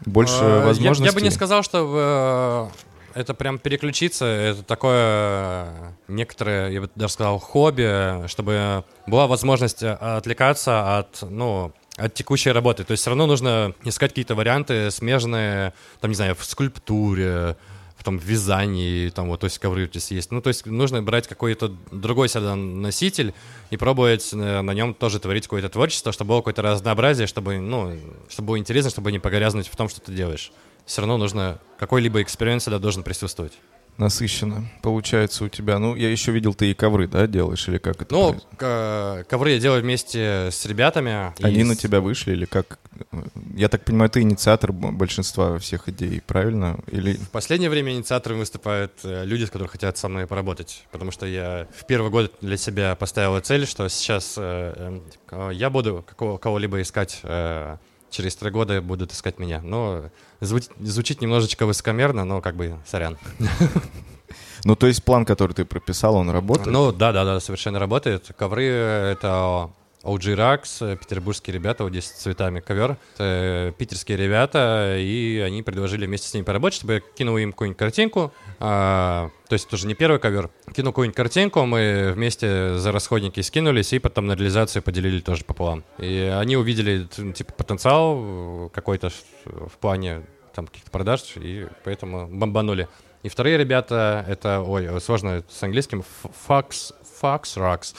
Больше 0.06 0.38
А, 0.40 0.60
я- 0.60 0.66
возможностей? 0.66 1.06
Я, 1.06 1.12
бы 1.12 1.22
не 1.22 1.30
сказал, 1.30 1.62
что 1.62 2.70
э, 2.74 2.89
это 3.20 3.34
прям 3.34 3.60
переключиться, 3.60 4.26
это 4.26 4.64
такое 4.64 4.96
э, 4.98 5.92
некоторое, 6.08 6.70
я 6.70 6.82
бы 6.82 6.90
даже 6.96 7.14
сказал, 7.14 7.38
хобби, 7.38 8.28
чтобы 8.28 8.86
была 9.08 9.28
возможность 9.28 9.84
э, 9.84 9.92
отвлекаться 9.92 11.00
от, 11.00 11.22
ну, 11.22 11.74
от 11.98 12.14
текущей 12.14 12.52
работы. 12.52 12.86
То 12.86 12.92
есть 12.92 13.02
все 13.02 13.10
равно 13.10 13.28
нужно 13.28 13.74
искать 13.84 14.12
какие-то 14.12 14.36
варианты 14.36 14.90
смежные, 14.90 15.74
там, 16.00 16.12
не 16.12 16.16
знаю, 16.16 16.36
в 16.36 16.46
скульптуре, 16.46 17.58
в 17.98 18.04
том 18.06 18.18
в 18.18 18.24
вязании, 18.24 19.10
там 19.10 19.28
вот, 19.28 19.42
то 19.42 19.46
есть 19.46 19.60
ковры 19.60 19.86
здесь 19.88 20.12
есть. 20.12 20.32
Ну, 20.32 20.42
то 20.42 20.48
есть 20.48 20.66
нужно 20.66 21.04
брать 21.04 21.28
какой-то 21.28 21.76
другой 21.92 22.30
всегда 22.30 22.56
носитель 22.56 23.34
и 23.70 23.76
пробовать 23.76 24.30
э, 24.32 24.62
на 24.62 24.72
нем 24.72 24.94
тоже 24.94 25.20
творить 25.20 25.44
какое-то 25.44 25.68
творчество, 25.68 26.14
чтобы 26.14 26.30
было 26.30 26.38
какое-то 26.38 26.62
разнообразие, 26.62 27.28
чтобы, 27.28 27.60
ну, 27.60 27.98
чтобы 28.30 28.48
было 28.48 28.58
интересно, 28.58 28.90
чтобы 28.90 29.12
не 29.12 29.20
погрязнуть 29.20 29.68
в 29.68 29.76
том, 29.76 29.90
что 29.90 30.00
ты 30.00 30.14
делаешь. 30.14 30.54
Все 30.90 31.02
равно 31.02 31.18
нужно 31.18 31.60
какой-либо 31.78 32.20
эксперимент 32.24 32.64
всегда 32.64 32.80
должен 32.80 33.04
присутствовать. 33.04 33.54
Насыщенно. 33.98 34.68
Получается 34.82 35.44
у 35.44 35.48
тебя. 35.50 35.78
Ну, 35.78 35.94
я 35.96 36.10
еще 36.10 36.32
видел, 36.32 36.56
ты 36.56 36.72
и 36.72 36.74
ковры, 36.74 37.08
да, 37.08 37.28
делаешь, 37.28 37.68
или 37.68 37.78
как 37.78 38.02
это? 38.02 38.16
Ну, 38.16 38.36
ковры 38.58 39.52
я 39.52 39.60
делаю 39.60 39.84
вместе 39.84 40.50
с 40.52 40.66
ребятами. 40.66 41.32
и 41.38 41.44
Они 41.44 41.64
на 41.64 41.76
с- 41.76 41.78
тебя 41.78 42.02
вышли, 42.02 42.32
или 42.32 42.46
как? 42.46 42.80
Я 43.56 43.70
так 43.70 43.86
понимаю, 43.86 44.10
ты 44.10 44.22
инициатор 44.22 44.72
большинства 44.72 45.60
всех 45.60 45.88
идей, 45.90 46.22
правильно? 46.26 46.80
Или 46.88 47.14
В 47.14 47.30
последнее 47.30 47.70
время 47.70 47.92
инициаторами 47.94 48.40
выступают 48.40 48.94
э, 49.04 49.26
люди, 49.26 49.46
которые 49.46 49.68
хотят 49.68 49.96
со 50.00 50.08
мной 50.08 50.26
поработать, 50.26 50.86
потому 50.92 51.12
что 51.12 51.28
я 51.28 51.68
в 51.78 51.86
первый 51.86 52.10
год 52.10 52.34
для 52.42 52.58
себя 52.58 52.96
поставил 52.96 53.40
цель, 53.42 53.68
что 53.68 53.88
сейчас 53.90 54.34
э, 54.38 55.02
э, 55.30 55.50
я 55.54 55.70
буду 55.70 56.04
кого-либо 56.18 56.82
искать, 56.82 57.20
э, 57.22 57.78
через 58.10 58.36
три 58.36 58.50
года 58.50 58.82
будут 58.82 59.12
искать 59.12 59.40
меня. 59.40 59.62
Но 59.62 60.10
звучит, 60.42 60.72
звучит 60.80 61.22
немножечко 61.22 61.66
высокомерно, 61.66 62.26
но 62.26 62.42
как 62.42 62.56
бы 62.56 62.78
сорян. 62.86 63.18
Ну, 64.66 64.76
то 64.76 64.88
есть 64.88 65.04
план, 65.06 65.24
который 65.24 65.54
ты 65.54 65.64
прописал, 65.64 66.16
он 66.16 66.30
работает? 66.30 66.68
Ну 66.68 66.92
да, 66.92 67.14
да, 67.14 67.24
да, 67.24 67.40
совершенно 67.40 67.80
работает. 67.80 68.30
Ковры 68.38 68.66
это 68.66 69.70
OG 70.04 70.36
Rax, 70.36 70.94
э, 70.94 70.96
петербургские 70.96 71.54
ребята, 71.54 71.84
вот 71.84 71.92
здесь 71.92 72.06
с 72.06 72.12
цветами 72.12 72.62
ковер. 72.62 72.98
Это 73.16 73.74
питерские 73.78 74.18
ребята, 74.18 74.96
и 74.98 75.40
они 75.40 75.62
предложили 75.62 76.06
вместе 76.06 76.28
с 76.28 76.34
ними 76.34 76.46
поработать, 76.46 76.78
чтобы 76.78 76.94
я 76.94 77.00
кинул 77.00 77.38
им 77.38 77.52
какую-нибудь 77.52 77.78
картинку. 77.78 78.34
А, 78.60 79.30
то 79.50 79.54
есть 79.54 79.68
тоже 79.68 79.88
не 79.88 79.96
первый 79.96 80.20
ковер. 80.20 80.50
Кинул 80.74 80.94
какую-нибудь 80.94 81.18
картинку, 81.18 81.66
мы 81.66 82.14
вместе 82.16 82.78
за 82.78 82.92
расходники 82.94 83.42
скинулись, 83.42 83.92
и 83.92 84.00
потом 84.00 84.28
на 84.28 84.34
реализацию 84.36 84.82
поделили 84.84 85.20
тоже 85.20 85.44
пополам. 85.44 85.84
И 85.98 86.34
они 86.40 86.56
увидели 86.56 87.04
типа 87.34 87.52
потенциал 87.54 88.18
э, 88.20 88.70
какой-то 88.74 89.10
в 89.46 89.78
плане 89.80 90.24
там 90.56 90.68
каких-то 90.68 90.92
продаж, 90.92 91.24
и 91.36 91.68
поэтому 91.84 92.28
бомбанули. 92.28 92.88
И 93.22 93.28
вторые 93.28 93.58
ребята, 93.58 94.26
это, 94.30 94.62
ой, 94.62 95.02
сложно 95.02 95.44
с 95.50 95.62
английским, 95.62 96.06
Fox, 96.48 96.94
Fox 97.22 97.58
Rocks. 97.58 97.94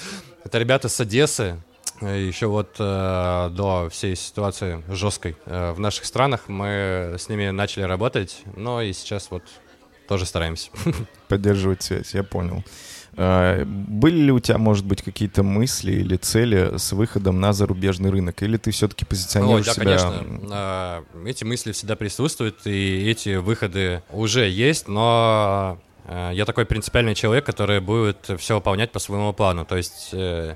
Это 0.45 0.59
ребята 0.59 0.89
с 0.89 0.99
Одессы, 0.99 1.61
Еще 2.01 2.47
вот 2.47 2.77
э, 2.79 3.51
до 3.53 3.89
всей 3.91 4.17
ситуации 4.17 4.83
жесткой 4.89 5.37
э, 5.45 5.73
в 5.73 5.81
наших 5.81 6.07
странах 6.07 6.49
мы 6.49 7.17
с 7.19 7.29
ними 7.29 7.51
начали 7.51 7.83
работать, 7.83 8.43
но 8.57 8.81
и 8.81 8.93
сейчас 8.95 9.31
вот 9.31 9.43
тоже 10.09 10.25
стараемся. 10.25 10.71
Поддерживать 11.29 11.83
связь, 11.83 12.15
я 12.15 12.25
понял. 12.25 12.65
А, 13.17 13.65
были 13.65 14.17
ли 14.17 14.33
у 14.33 14.41
тебя, 14.41 14.57
может 14.57 14.87
быть, 14.87 15.03
какие-то 15.03 15.43
мысли 15.43 15.93
или 15.93 16.17
цели 16.17 16.79
с 16.79 16.93
выходом 16.93 17.39
на 17.39 17.53
зарубежный 17.53 18.11
рынок? 18.11 18.43
Или 18.43 18.57
ты 18.57 18.71
все-таки 18.71 19.05
позиционируешь 19.05 19.69
Ой, 19.69 19.75
да, 19.75 19.75
себя... 19.75 19.85
конечно. 19.85 20.49
А, 20.51 21.05
эти 21.27 21.45
мысли 21.45 21.73
всегда 21.73 21.97
присутствуют, 21.97 22.67
и 22.67 23.11
эти 23.11 23.37
выходы 23.37 24.03
уже 24.11 24.49
есть, 24.49 24.89
но 24.89 25.79
а, 26.07 26.33
я 26.33 26.47
такой 26.47 26.65
принципиальный 26.65 27.15
человек, 27.15 27.45
который 27.45 27.81
будет 27.81 28.31
все 28.39 28.55
выполнять 28.55 28.91
по 28.93 28.99
своему 28.99 29.33
плану. 29.35 29.67
То 29.67 29.77
есть 29.77 30.11
э, 30.13 30.21
Э, 30.21 30.55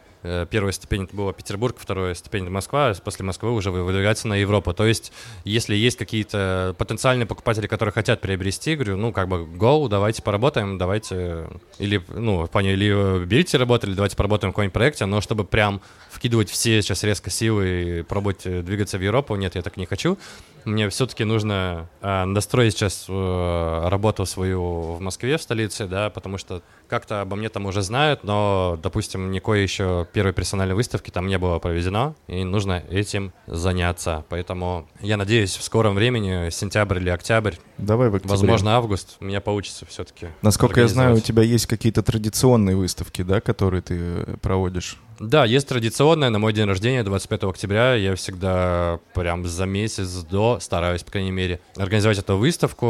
первая 0.51 0.73
ступень 0.73 1.05
это 1.05 1.15
была 1.15 1.33
Петербург, 1.33 1.77
вторая 1.79 2.15
ступень 2.15 2.45
это 2.45 2.53
Москва, 2.53 2.89
а 2.89 2.95
после 2.95 3.25
Москвы 3.25 3.53
уже 3.53 3.71
выдвигаться 3.71 4.27
на 4.27 4.35
Европу. 4.35 4.73
То 4.73 4.87
есть, 4.87 5.13
если 5.45 5.75
есть 5.75 5.99
какие-то 5.99 6.75
потенциальные 6.79 7.27
покупатели, 7.27 7.67
которые 7.67 7.93
хотят 7.93 8.21
приобрести, 8.21 8.75
говорю, 8.75 8.97
ну, 8.97 9.13
как 9.13 9.29
бы, 9.29 9.45
go, 9.45 9.89
давайте 9.89 10.23
поработаем, 10.23 10.79
давайте, 10.79 11.49
или, 11.79 12.03
ну, 12.09 12.47
или 12.47 13.25
берите 13.25 13.59
работу, 13.59 13.87
или 13.87 13.95
давайте 13.95 14.17
поработаем 14.17 14.53
в 14.53 14.55
каком-нибудь 14.55 14.73
проекте, 14.73 15.07
но 15.07 15.21
чтобы 15.21 15.45
прям 15.45 15.81
вкидывать 16.11 16.51
все 16.51 16.81
сейчас 16.81 17.03
резко 17.05 17.31
силы 17.31 17.99
и 17.99 18.03
пробовать 18.03 18.47
э, 18.47 18.63
двигаться 18.63 18.99
в 18.99 19.03
Европу, 19.03 19.35
нет, 19.37 19.55
я 19.55 19.63
так 19.63 19.77
не 19.77 19.87
хочу. 19.87 20.19
Мне 20.65 20.89
все-таки 20.89 21.25
нужно 21.25 21.89
э, 22.01 22.25
настроить 22.25 22.75
сейчас 22.75 23.05
э, 23.09 23.89
работу 23.89 24.25
свою 24.25 24.95
в 24.95 25.01
Москве, 25.01 25.37
в 25.37 25.43
столице, 25.43 25.87
да, 25.87 26.09
потому 26.09 26.39
что 26.39 26.63
как-то 26.89 27.21
обо 27.21 27.37
мне 27.37 27.49
там 27.49 27.67
уже 27.67 27.83
знают, 27.83 28.25
но, 28.25 28.79
допустим, 28.83 29.31
никакой 29.31 29.63
еще 29.63 30.07
первой 30.15 30.33
персональной 30.33 30.75
выставки 30.75 31.11
там 31.11 31.27
не 31.27 31.39
было 31.39 31.59
проведено, 31.59 32.15
и 32.29 32.45
нужно 32.45 32.83
этим 32.89 33.33
заняться. 33.47 34.25
Поэтому 34.31 34.89
я 35.01 35.19
надеюсь, 35.19 35.57
в 35.57 35.63
скором 35.63 35.95
времени, 35.95 36.49
сентябрь 36.51 36.99
или 36.99 37.11
октябрь, 37.11 37.57
Давай 37.77 38.09
в 38.09 38.21
возможно, 38.25 38.77
август, 38.77 39.17
у 39.21 39.25
меня 39.25 39.41
получится 39.41 39.85
все-таки. 39.87 40.29
Насколько 40.41 40.81
я 40.81 40.89
знаю, 40.89 41.17
у 41.17 41.21
тебя 41.21 41.43
есть 41.43 41.67
какие-то 41.67 42.03
традиционные 42.03 42.77
выставки, 42.77 43.23
да, 43.23 43.41
которые 43.41 43.83
ты 43.83 44.25
проводишь? 44.41 44.99
Да, 45.21 45.45
есть 45.45 45.69
традиционная. 45.69 46.31
На 46.31 46.39
мой 46.39 46.53
день 46.53 46.65
рождения, 46.67 47.05
25 47.05 47.45
октября, 47.45 47.95
я 47.95 48.17
всегда 48.17 48.99
прям 49.15 49.47
за 49.47 49.65
месяц 49.65 50.09
до 50.25 50.59
стараюсь, 50.61 51.05
по 51.05 51.13
крайней 51.13 51.31
мере, 51.31 51.61
организовать 51.77 52.19
эту 52.19 52.37
выставку, 52.37 52.87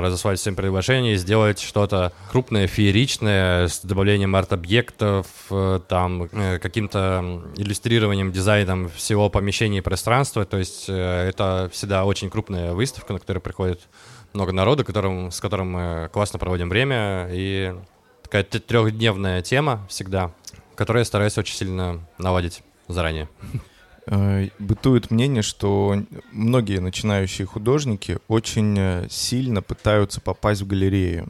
разослать 0.00 0.40
всем 0.40 0.56
приглашения, 0.56 1.16
сделать 1.16 1.60
что-то 1.60 2.12
крупное, 2.30 2.66
фееричное, 2.66 3.68
с 3.68 3.80
добавлением 3.80 4.34
арт-объектов, 4.34 5.26
э, 5.50 5.80
там, 5.86 6.24
э, 6.24 6.58
каким-то 6.58 7.42
иллюстрированием, 7.56 8.32
дизайном 8.32 8.88
всего 8.88 9.30
помещения 9.30 9.78
и 9.78 9.82
пространства. 9.82 10.44
То 10.44 10.58
есть 10.58 10.86
э, 10.88 11.28
это 11.28 11.70
всегда 11.72 12.04
очень 12.04 12.30
крупная 12.30 12.72
выставка, 12.72 13.12
на 13.12 13.20
которую 13.20 13.42
приходит 13.42 13.82
много 14.32 14.52
народу, 14.52 14.84
которым, 14.84 15.30
с 15.30 15.40
которым 15.40 15.70
мы 15.70 16.10
классно 16.12 16.40
проводим 16.40 16.68
время. 16.68 17.28
И 17.30 17.74
такая 18.22 18.42
трехдневная 18.42 19.40
тема 19.42 19.86
всегда 19.88 20.32
которые 20.78 21.00
я 21.00 21.04
стараюсь 21.04 21.36
очень 21.36 21.56
сильно 21.56 22.00
наладить 22.18 22.62
заранее. 22.86 23.28
Э, 24.06 24.48
бытует 24.60 25.10
мнение, 25.10 25.42
что 25.42 25.96
многие 26.32 26.78
начинающие 26.78 27.46
художники 27.46 28.18
очень 28.28 28.74
э, 28.78 29.06
сильно 29.10 29.60
пытаются 29.60 30.20
попасть 30.20 30.62
в 30.62 30.66
галерею. 30.66 31.28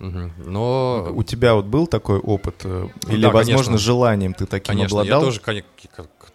Угу. 0.00 0.30
Но 0.46 1.12
у 1.14 1.22
тебя 1.22 1.54
вот 1.54 1.66
был 1.66 1.86
такой 1.86 2.18
опыт, 2.18 2.62
э, 2.64 2.88
ну, 3.06 3.12
или, 3.12 3.22
да, 3.22 3.30
возможно, 3.30 3.66
конечно. 3.66 3.78
желанием 3.78 4.34
ты 4.34 4.46
таким 4.46 4.76
конечно, 4.76 5.00
обладал? 5.00 5.20
Я 5.20 5.26
тоже, 5.26 5.64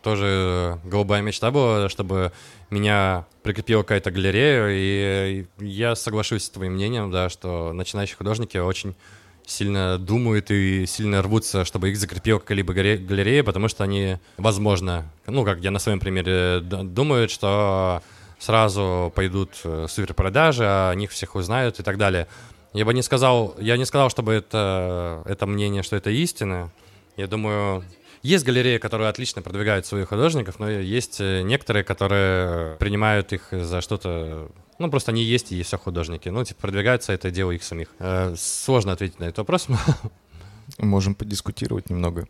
тоже 0.01 0.79
голубая 0.83 1.21
мечта 1.21 1.49
была, 1.49 1.89
чтобы 1.89 2.31
меня 2.69 3.25
прикрепила 3.41 3.81
какая-то 3.81 4.11
галерея, 4.11 4.67
и 4.69 5.47
я 5.59 5.95
соглашусь 5.95 6.43
с 6.43 6.49
твоим 6.49 6.75
мнением, 6.75 7.09
да, 7.09 7.29
что 7.29 7.73
начинающие 7.73 8.15
художники 8.15 8.57
очень 8.57 8.95
сильно 9.45 9.97
думают 9.97 10.51
и 10.51 10.85
сильно 10.85 11.21
рвутся, 11.21 11.65
чтобы 11.65 11.89
их 11.89 11.97
закрепила 11.97 12.39
какая-либо 12.39 12.73
галерея, 12.73 13.43
потому 13.43 13.67
что 13.67 13.83
они, 13.83 14.17
возможно, 14.37 15.05
ну, 15.27 15.43
как 15.43 15.59
я 15.59 15.71
на 15.71 15.79
своем 15.79 15.99
примере, 15.99 16.59
думают, 16.61 17.31
что 17.31 18.01
сразу 18.39 19.11
пойдут 19.15 19.51
э, 19.63 19.85
суперпродажи, 19.89 20.65
а 20.65 20.89
о 20.89 20.95
них 20.95 21.11
всех 21.11 21.35
узнают 21.35 21.79
и 21.79 21.83
так 21.83 21.97
далее. 21.97 22.27
Я 22.73 22.85
бы 22.85 22.93
не 22.93 23.01
сказал, 23.01 23.55
я 23.59 23.77
не 23.77 23.85
сказал, 23.85 24.09
чтобы 24.09 24.33
это, 24.33 25.21
это 25.25 25.45
мнение, 25.45 25.83
что 25.83 25.95
это 25.95 26.09
истина. 26.09 26.71
Я 27.15 27.27
думаю, 27.27 27.83
есть 28.21 28.45
галереи, 28.45 28.79
которые 28.79 29.09
отлично 29.09 29.41
продвигают 29.41 29.85
своих 29.85 30.09
художников, 30.09 30.59
но 30.59 30.69
есть 30.69 31.21
э, 31.21 31.41
некоторые, 31.43 31.83
которые 31.83 32.75
принимают 32.77 33.31
их 33.31 33.47
за 33.51 33.81
что-то 33.81 34.49
ну, 34.79 34.89
просто 34.89 35.11
они 35.11 35.23
есть 35.23 35.51
и 35.51 35.55
есть 35.55 35.67
все 35.67 35.77
художники. 35.77 36.29
Ну, 36.29 36.43
типа, 36.43 36.61
продвигается 36.61 37.13
это 37.13 37.31
дело 37.31 37.51
их 37.51 37.63
самих. 37.63 37.89
Э, 37.99 38.35
сложно 38.37 38.91
ответить 38.91 39.19
на 39.19 39.25
этот 39.25 39.39
вопрос. 39.39 39.67
Можем 40.77 41.13
подискутировать 41.13 41.89
немного. 41.89 42.27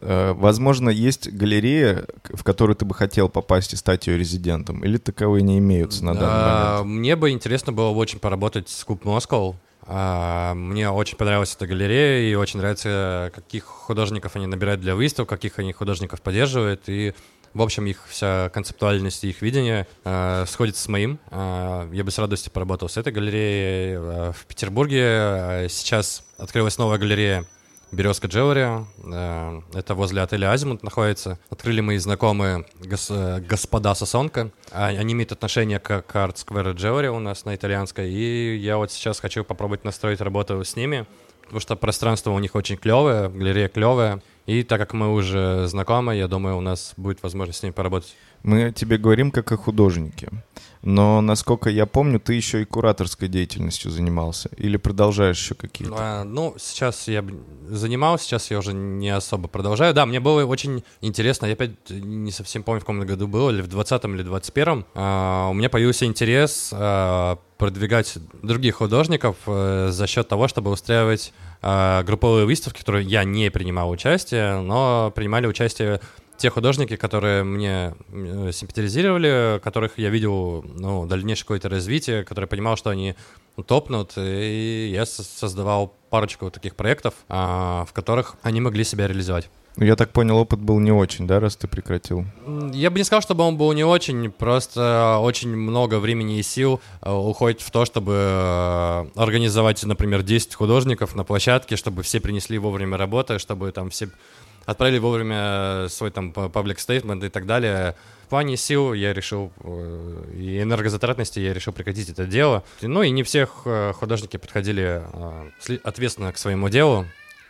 Э, 0.00 0.32
возможно, 0.32 0.90
есть 0.90 1.30
галерея, 1.32 2.04
в 2.24 2.42
которую 2.42 2.76
ты 2.76 2.84
бы 2.84 2.94
хотел 2.94 3.28
попасть 3.28 3.72
и 3.72 3.76
стать 3.76 4.06
ее 4.08 4.18
резидентом, 4.18 4.84
или 4.84 4.96
таковые 4.96 5.42
не 5.42 5.58
имеются 5.58 6.04
на 6.04 6.14
данный 6.14 6.82
момент? 6.82 7.00
Мне 7.00 7.16
бы 7.16 7.30
интересно 7.30 7.72
было 7.72 7.92
бы 7.92 7.98
очень 7.98 8.18
поработать 8.18 8.68
с 8.68 8.84
Куб 8.84 9.04
Москва. 9.04 9.54
Мне 9.88 10.90
очень 10.90 11.16
понравилась 11.16 11.54
эта 11.54 11.68
галерея, 11.68 12.28
и 12.28 12.34
очень 12.34 12.58
нравится, 12.58 13.30
каких 13.32 13.62
художников 13.64 14.34
они 14.34 14.48
набирают 14.48 14.80
для 14.80 14.96
выставок, 14.96 15.28
каких 15.28 15.60
они 15.60 15.72
художников 15.72 16.20
поддерживают. 16.22 16.88
И 16.88 17.14
в 17.56 17.62
общем, 17.62 17.86
их 17.86 18.06
вся 18.08 18.50
концептуальность 18.50 19.24
и 19.24 19.30
их 19.30 19.40
видение 19.40 19.86
э, 20.04 20.44
сходится 20.46 20.82
с 20.82 20.88
моим. 20.88 21.18
Э, 21.30 21.88
я 21.92 22.04
бы 22.04 22.10
с 22.10 22.18
радостью 22.18 22.52
поработал 22.52 22.88
с 22.88 22.96
этой 22.98 23.12
галереей. 23.12 23.96
Э, 23.96 24.32
в 24.32 24.44
Петербурге 24.46 25.02
э, 25.02 25.66
сейчас 25.70 26.22
открылась 26.38 26.76
новая 26.76 26.98
галерея 26.98 27.46
Березка 27.92 28.26
Джевери. 28.26 28.84
Э, 29.10 29.62
это 29.72 29.94
возле 29.94 30.20
отеля 30.20 30.52
Азимут 30.52 30.82
находится. 30.82 31.38
Открыли 31.48 31.80
мои 31.80 31.96
знакомые 31.96 32.66
гос, 32.78 33.08
э, 33.10 33.40
господа 33.40 33.94
Сосонка. 33.94 34.50
А, 34.70 34.88
они 34.88 35.14
имеют 35.14 35.32
отношение 35.32 35.78
к, 35.78 35.90
Art 35.90 36.34
Square 36.34 36.74
Jewelry 36.74 37.08
у 37.08 37.20
нас 37.20 37.46
на 37.46 37.54
итальянской. 37.54 38.10
И 38.10 38.56
я 38.56 38.76
вот 38.76 38.92
сейчас 38.92 39.18
хочу 39.18 39.44
попробовать 39.44 39.84
настроить 39.84 40.20
работу 40.20 40.62
с 40.62 40.76
ними, 40.76 41.06
потому 41.42 41.60
что 41.60 41.74
пространство 41.76 42.32
у 42.32 42.38
них 42.38 42.54
очень 42.54 42.76
клевое, 42.76 43.30
галерея 43.30 43.68
клевая. 43.68 44.20
И 44.46 44.62
так 44.62 44.78
как 44.78 44.92
мы 44.92 45.12
уже 45.12 45.66
знакомы, 45.66 46.16
я 46.16 46.28
думаю, 46.28 46.56
у 46.56 46.60
нас 46.60 46.94
будет 46.96 47.22
возможность 47.22 47.58
с 47.58 47.62
ними 47.62 47.72
поработать. 47.72 48.14
Мы 48.42 48.72
тебе 48.72 48.96
говорим 48.96 49.32
как 49.32 49.50
о 49.50 49.56
художнике. 49.56 50.30
Но, 50.82 51.20
насколько 51.20 51.68
я 51.68 51.84
помню, 51.84 52.20
ты 52.20 52.34
еще 52.34 52.62
и 52.62 52.64
кураторской 52.64 53.26
деятельностью 53.26 53.90
занимался. 53.90 54.50
Или 54.56 54.76
продолжаешь 54.76 55.36
еще 55.36 55.56
какие-то? 55.56 55.96
А, 55.98 56.22
ну, 56.22 56.54
сейчас 56.58 57.08
я 57.08 57.24
занимался, 57.68 58.24
сейчас 58.24 58.52
я 58.52 58.58
уже 58.58 58.72
не 58.72 59.10
особо 59.10 59.48
продолжаю. 59.48 59.94
Да, 59.94 60.06
мне 60.06 60.20
было 60.20 60.44
очень 60.44 60.84
интересно. 61.00 61.46
Я 61.46 61.54
опять 61.54 61.72
не 61.90 62.30
совсем 62.30 62.62
помню, 62.62 62.80
в 62.80 62.84
каком 62.84 63.00
году 63.00 63.26
было, 63.26 63.50
или 63.50 63.62
в 63.62 63.68
20-м, 63.68 64.14
или 64.14 64.24
21-м. 64.24 64.86
А, 64.94 65.48
у 65.50 65.54
меня 65.54 65.68
появился 65.68 66.04
интерес 66.04 66.70
а, 66.72 67.40
продвигать 67.58 68.16
других 68.42 68.76
художников 68.76 69.38
а, 69.46 69.88
за 69.90 70.06
счет 70.06 70.28
того, 70.28 70.46
чтобы 70.46 70.70
устраивать 70.70 71.32
а, 71.62 72.02
групповые 72.02 72.46
выставки, 72.46 72.78
в 72.78 72.80
которые 72.80 73.06
я 73.06 73.24
не 73.24 73.50
принимал 73.50 73.90
участие, 73.90 74.60
но 74.60 75.12
принимали 75.14 75.46
участие 75.46 76.00
те 76.36 76.50
художники, 76.50 76.96
которые 76.96 77.44
мне 77.44 77.94
э, 78.12 78.50
симпатизировали, 78.52 79.58
которых 79.62 79.98
я 79.98 80.10
видел 80.10 80.62
ну, 80.74 81.06
дальнейшее 81.06 81.44
какое-то 81.44 81.68
развитие, 81.68 82.24
которые 82.24 82.46
понимал, 82.46 82.76
что 82.76 82.90
они 82.90 83.14
топнут, 83.66 84.12
и 84.18 84.90
я 84.92 85.06
создавал 85.06 85.94
парочку 86.10 86.50
таких 86.50 86.76
проектов, 86.76 87.14
а, 87.28 87.86
в 87.86 87.92
которых 87.94 88.36
они 88.42 88.60
могли 88.60 88.84
себя 88.84 89.08
реализовать. 89.08 89.48
Я 89.78 89.94
так 89.94 90.10
понял, 90.10 90.38
опыт 90.38 90.58
был 90.58 90.78
не 90.78 90.90
очень, 90.90 91.26
да, 91.26 91.38
раз 91.38 91.56
ты 91.56 91.68
прекратил? 91.68 92.24
Я 92.72 92.90
бы 92.90 92.98
не 92.98 93.04
сказал, 93.04 93.20
чтобы 93.20 93.44
он 93.44 93.58
был 93.58 93.72
не 93.72 93.84
очень, 93.84 94.30
просто 94.30 95.18
очень 95.20 95.54
много 95.54 95.98
времени 95.98 96.38
и 96.38 96.42
сил 96.42 96.80
э, 97.02 97.12
уходит 97.12 97.60
в 97.60 97.70
то, 97.70 97.84
чтобы 97.84 98.14
э, 98.16 99.06
организовать, 99.16 99.84
например, 99.84 100.22
10 100.22 100.54
художников 100.54 101.14
на 101.14 101.24
площадке, 101.24 101.76
чтобы 101.76 102.02
все 102.02 102.20
принесли 102.20 102.56
вовремя 102.58 102.96
работы, 102.96 103.38
чтобы 103.38 103.70
там 103.70 103.90
все 103.90 104.08
отправили 104.64 104.98
вовремя 104.98 105.88
свой 105.88 106.10
там 106.10 106.32
паблик 106.32 106.78
стейтмент 106.80 107.22
и 107.24 107.28
так 107.28 107.46
далее. 107.46 107.94
В 108.24 108.28
плане 108.28 108.56
сил 108.56 108.92
я 108.92 109.14
решил, 109.14 109.52
э, 109.60 110.32
и 110.34 110.62
энергозатратности 110.62 111.38
я 111.38 111.54
решил 111.54 111.72
прекратить 111.72 112.08
это 112.08 112.26
дело. 112.26 112.64
Ну 112.82 113.02
и 113.02 113.10
не 113.10 113.22
все 113.22 113.48
э, 113.64 113.92
художники 113.94 114.36
подходили 114.36 115.02
э, 115.12 115.78
ответственно 115.84 116.32
к 116.32 116.38
своему 116.38 116.68
делу. 116.68 117.06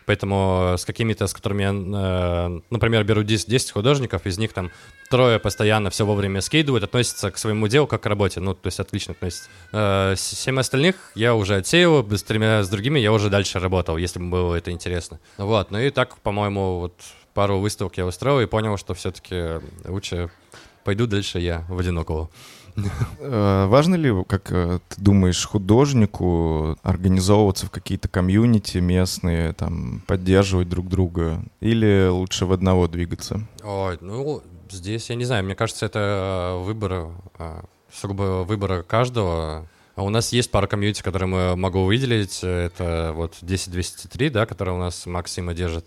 Поэтому 0.07 0.75
с 0.77 0.85
какими-то, 0.85 1.27
с 1.27 1.33
которыми 1.33 1.63
я, 1.63 2.61
например, 2.69 3.03
беру 3.03 3.23
10, 3.23 3.49
10 3.49 3.71
художников, 3.71 4.25
из 4.25 4.37
них 4.37 4.53
там 4.53 4.71
трое 5.09 5.37
постоянно 5.37 5.89
все 5.89 6.05
вовремя 6.05 6.39
скидывают, 6.39 6.85
относятся 6.85 7.29
к 7.29 7.37
своему 7.37 7.67
делу 7.67 7.87
как 7.87 8.03
к 8.03 8.05
работе, 8.05 8.39
ну, 8.39 8.53
то 8.53 8.67
есть 8.67 8.79
отлично 8.79 9.13
относятся. 9.13 9.49
Семь 10.15 10.59
остальных 10.59 11.11
я 11.13 11.35
уже 11.35 11.57
отсеял, 11.57 12.09
с 12.09 12.23
тремя, 12.23 12.63
с 12.63 12.69
другими 12.69 12.99
я 12.99 13.11
уже 13.11 13.29
дальше 13.29 13.59
работал, 13.59 13.97
если 13.97 14.19
бы 14.19 14.29
было 14.29 14.55
это 14.55 14.71
интересно. 14.71 15.19
Вот, 15.37 15.71
ну 15.71 15.79
и 15.79 15.89
так, 15.89 16.17
по-моему, 16.19 16.79
вот 16.79 16.93
пару 17.33 17.59
выставок 17.59 17.97
я 17.97 18.05
устроил 18.05 18.39
и 18.39 18.45
понял, 18.45 18.77
что 18.77 18.93
все-таки 18.93 19.59
лучше 19.85 20.29
пойду 20.85 21.05
дальше 21.05 21.39
я 21.39 21.65
в 21.67 21.77
одинокого. 21.77 22.29
Э, 23.19 23.65
важно 23.67 23.95
ли, 23.95 24.11
как 24.25 24.51
э, 24.51 24.79
ты 24.87 25.01
думаешь, 25.01 25.45
художнику 25.45 26.77
организовываться 26.83 27.65
в 27.65 27.71
какие-то 27.71 28.07
комьюнити 28.07 28.77
местные, 28.77 29.53
там, 29.53 30.03
поддерживать 30.07 30.69
друг 30.69 30.87
друга? 30.87 31.43
Или 31.59 32.07
лучше 32.07 32.45
в 32.45 32.51
одного 32.51 32.87
двигаться? 32.87 33.41
Ой, 33.63 33.97
ну, 34.01 34.41
здесь, 34.69 35.09
я 35.09 35.15
не 35.15 35.25
знаю, 35.25 35.43
мне 35.43 35.55
кажется, 35.55 35.85
это 35.85 36.57
выбор, 36.63 37.09
сугубо 37.91 38.43
выбора 38.43 38.83
каждого. 38.83 39.67
А 39.95 40.03
у 40.03 40.09
нас 40.09 40.31
есть 40.31 40.51
пара 40.51 40.67
комьюнити, 40.67 41.01
которые 41.01 41.27
мы 41.27 41.55
могу 41.55 41.83
выделить. 41.83 42.43
Это 42.43 43.13
вот 43.15 43.35
10203, 43.41 44.29
да, 44.29 44.45
который 44.45 44.75
у 44.75 44.77
нас 44.77 45.07
Максима 45.07 45.55
держит, 45.55 45.85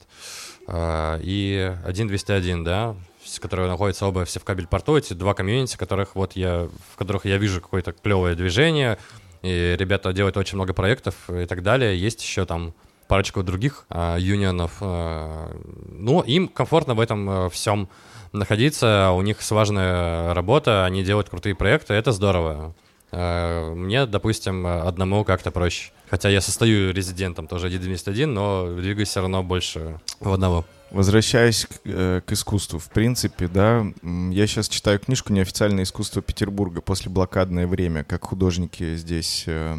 и 0.69 1.73
1.201, 1.87 2.65
да, 2.65 2.97
которые 3.39 3.69
находятся 3.69 4.07
оба 4.07 4.25
все 4.25 4.41
в 4.41 4.45
кабель-порту. 4.45 4.97
Эти 4.97 5.13
два 5.13 5.35
комьюнити, 5.35 5.77
которых 5.77 6.15
вот 6.15 6.33
я, 6.33 6.69
в 6.93 6.97
которых 6.97 7.25
я 7.27 7.39
вижу 7.39 7.61
какое-то 7.61 7.93
клевое 7.93 8.35
движение, 8.35 8.99
и 9.43 9.77
ребята 9.79 10.13
делают 10.13 10.37
очень 10.37 10.57
много 10.57 10.73
проектов 10.73 11.15
и 11.31 11.47
так 11.47 11.63
далее. 11.63 11.99
Есть 11.99 12.23
еще 12.23 12.45
там 12.45 12.75
парочку 13.09 13.43
других 13.43 13.87
а, 13.89 14.17
юнионов. 14.19 14.77
А, 14.81 15.51
ну, 15.89 16.21
им 16.21 16.49
комфортно 16.49 16.95
в 16.95 17.01
этом 17.01 17.29
а, 17.29 17.49
всем 17.51 17.89
находиться, 18.33 19.11
у 19.11 19.23
них 19.23 19.43
слаженная 19.43 20.33
работа, 20.35 20.85
они 20.85 21.03
делают 21.03 21.29
крутые 21.29 21.57
проекты, 21.57 21.95
это 21.95 22.13
здорово. 22.13 22.75
Э, 23.11 23.73
мне, 23.75 24.07
допустим, 24.07 24.65
одному 24.65 25.25
как-то 25.25 25.51
проще. 25.51 25.91
Хотя 26.09 26.29
я 26.29 26.41
состою 26.41 26.93
резидентом 26.93 27.49
тоже 27.49 27.69
1.91, 27.69 28.27
но 28.27 28.73
двигаюсь 28.73 29.09
все 29.09 29.21
равно 29.21 29.43
больше 29.43 30.01
в 30.21 30.33
одного. 30.33 30.65
Возвращаясь 30.91 31.67
к, 31.67 31.81
э, 31.85 32.21
к 32.25 32.33
искусству, 32.33 32.79
в 32.79 32.91
принципе, 32.91 33.47
да, 33.49 33.87
я 34.03 34.47
сейчас 34.47 34.69
читаю 34.69 34.99
книжку 34.99 35.33
«Неофициальное 35.33 35.85
искусство 35.85 36.21
Петербурга 36.21 36.81
после 36.81 37.11
блокадное 37.11 37.67
время», 37.67 38.03
как 38.03 38.25
художники 38.25 38.97
здесь 38.97 39.45
э, 39.47 39.77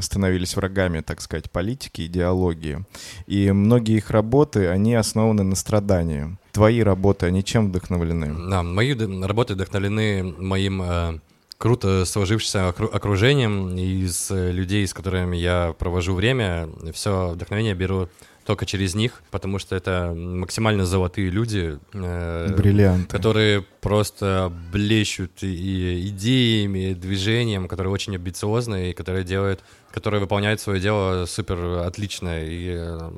становились 0.00 0.56
врагами, 0.56 1.00
так 1.00 1.20
сказать, 1.20 1.50
политики, 1.50 2.06
идеологии. 2.06 2.84
И 3.26 3.52
многие 3.52 3.96
их 3.96 4.10
работы, 4.10 4.68
они 4.68 4.94
основаны 4.94 5.42
на 5.42 5.54
страдании. 5.54 6.36
Твои 6.52 6.80
работы, 6.82 7.26
они 7.26 7.44
чем 7.44 7.68
вдохновлены? 7.68 8.34
Да, 8.48 8.62
мои 8.62 8.94
работы 8.94 9.54
вдохновлены 9.54 10.34
моим 10.38 10.82
э, 10.82 11.18
круто 11.58 12.04
сложившимся 12.06 12.68
окружением 12.68 13.76
из 13.76 14.30
людей, 14.30 14.86
с 14.86 14.94
которыми 14.94 15.36
я 15.36 15.74
провожу 15.78 16.14
время. 16.14 16.68
Все 16.92 17.32
вдохновение 17.32 17.74
беру 17.74 18.08
только 18.44 18.66
через 18.66 18.94
них, 18.94 19.22
потому 19.30 19.58
что 19.58 19.74
это 19.74 20.12
максимально 20.14 20.84
золотые 20.84 21.30
люди, 21.30 21.78
э, 21.92 22.54
Бриллианты. 22.56 23.08
которые 23.08 23.64
просто 23.80 24.52
блещут 24.72 25.42
и 25.42 26.08
идеями, 26.08 26.90
и 26.90 26.94
движением, 26.94 27.68
которые 27.68 27.92
очень 27.92 28.14
амбициозны 28.14 28.90
и 28.90 28.92
которые 28.92 29.24
делают, 29.24 29.60
которые 29.90 30.20
выполняют 30.20 30.60
свое 30.60 30.80
дело 30.80 31.26
супер 31.26 31.58
отлично, 31.86 32.42
и 32.42 32.74
э, 32.76 33.10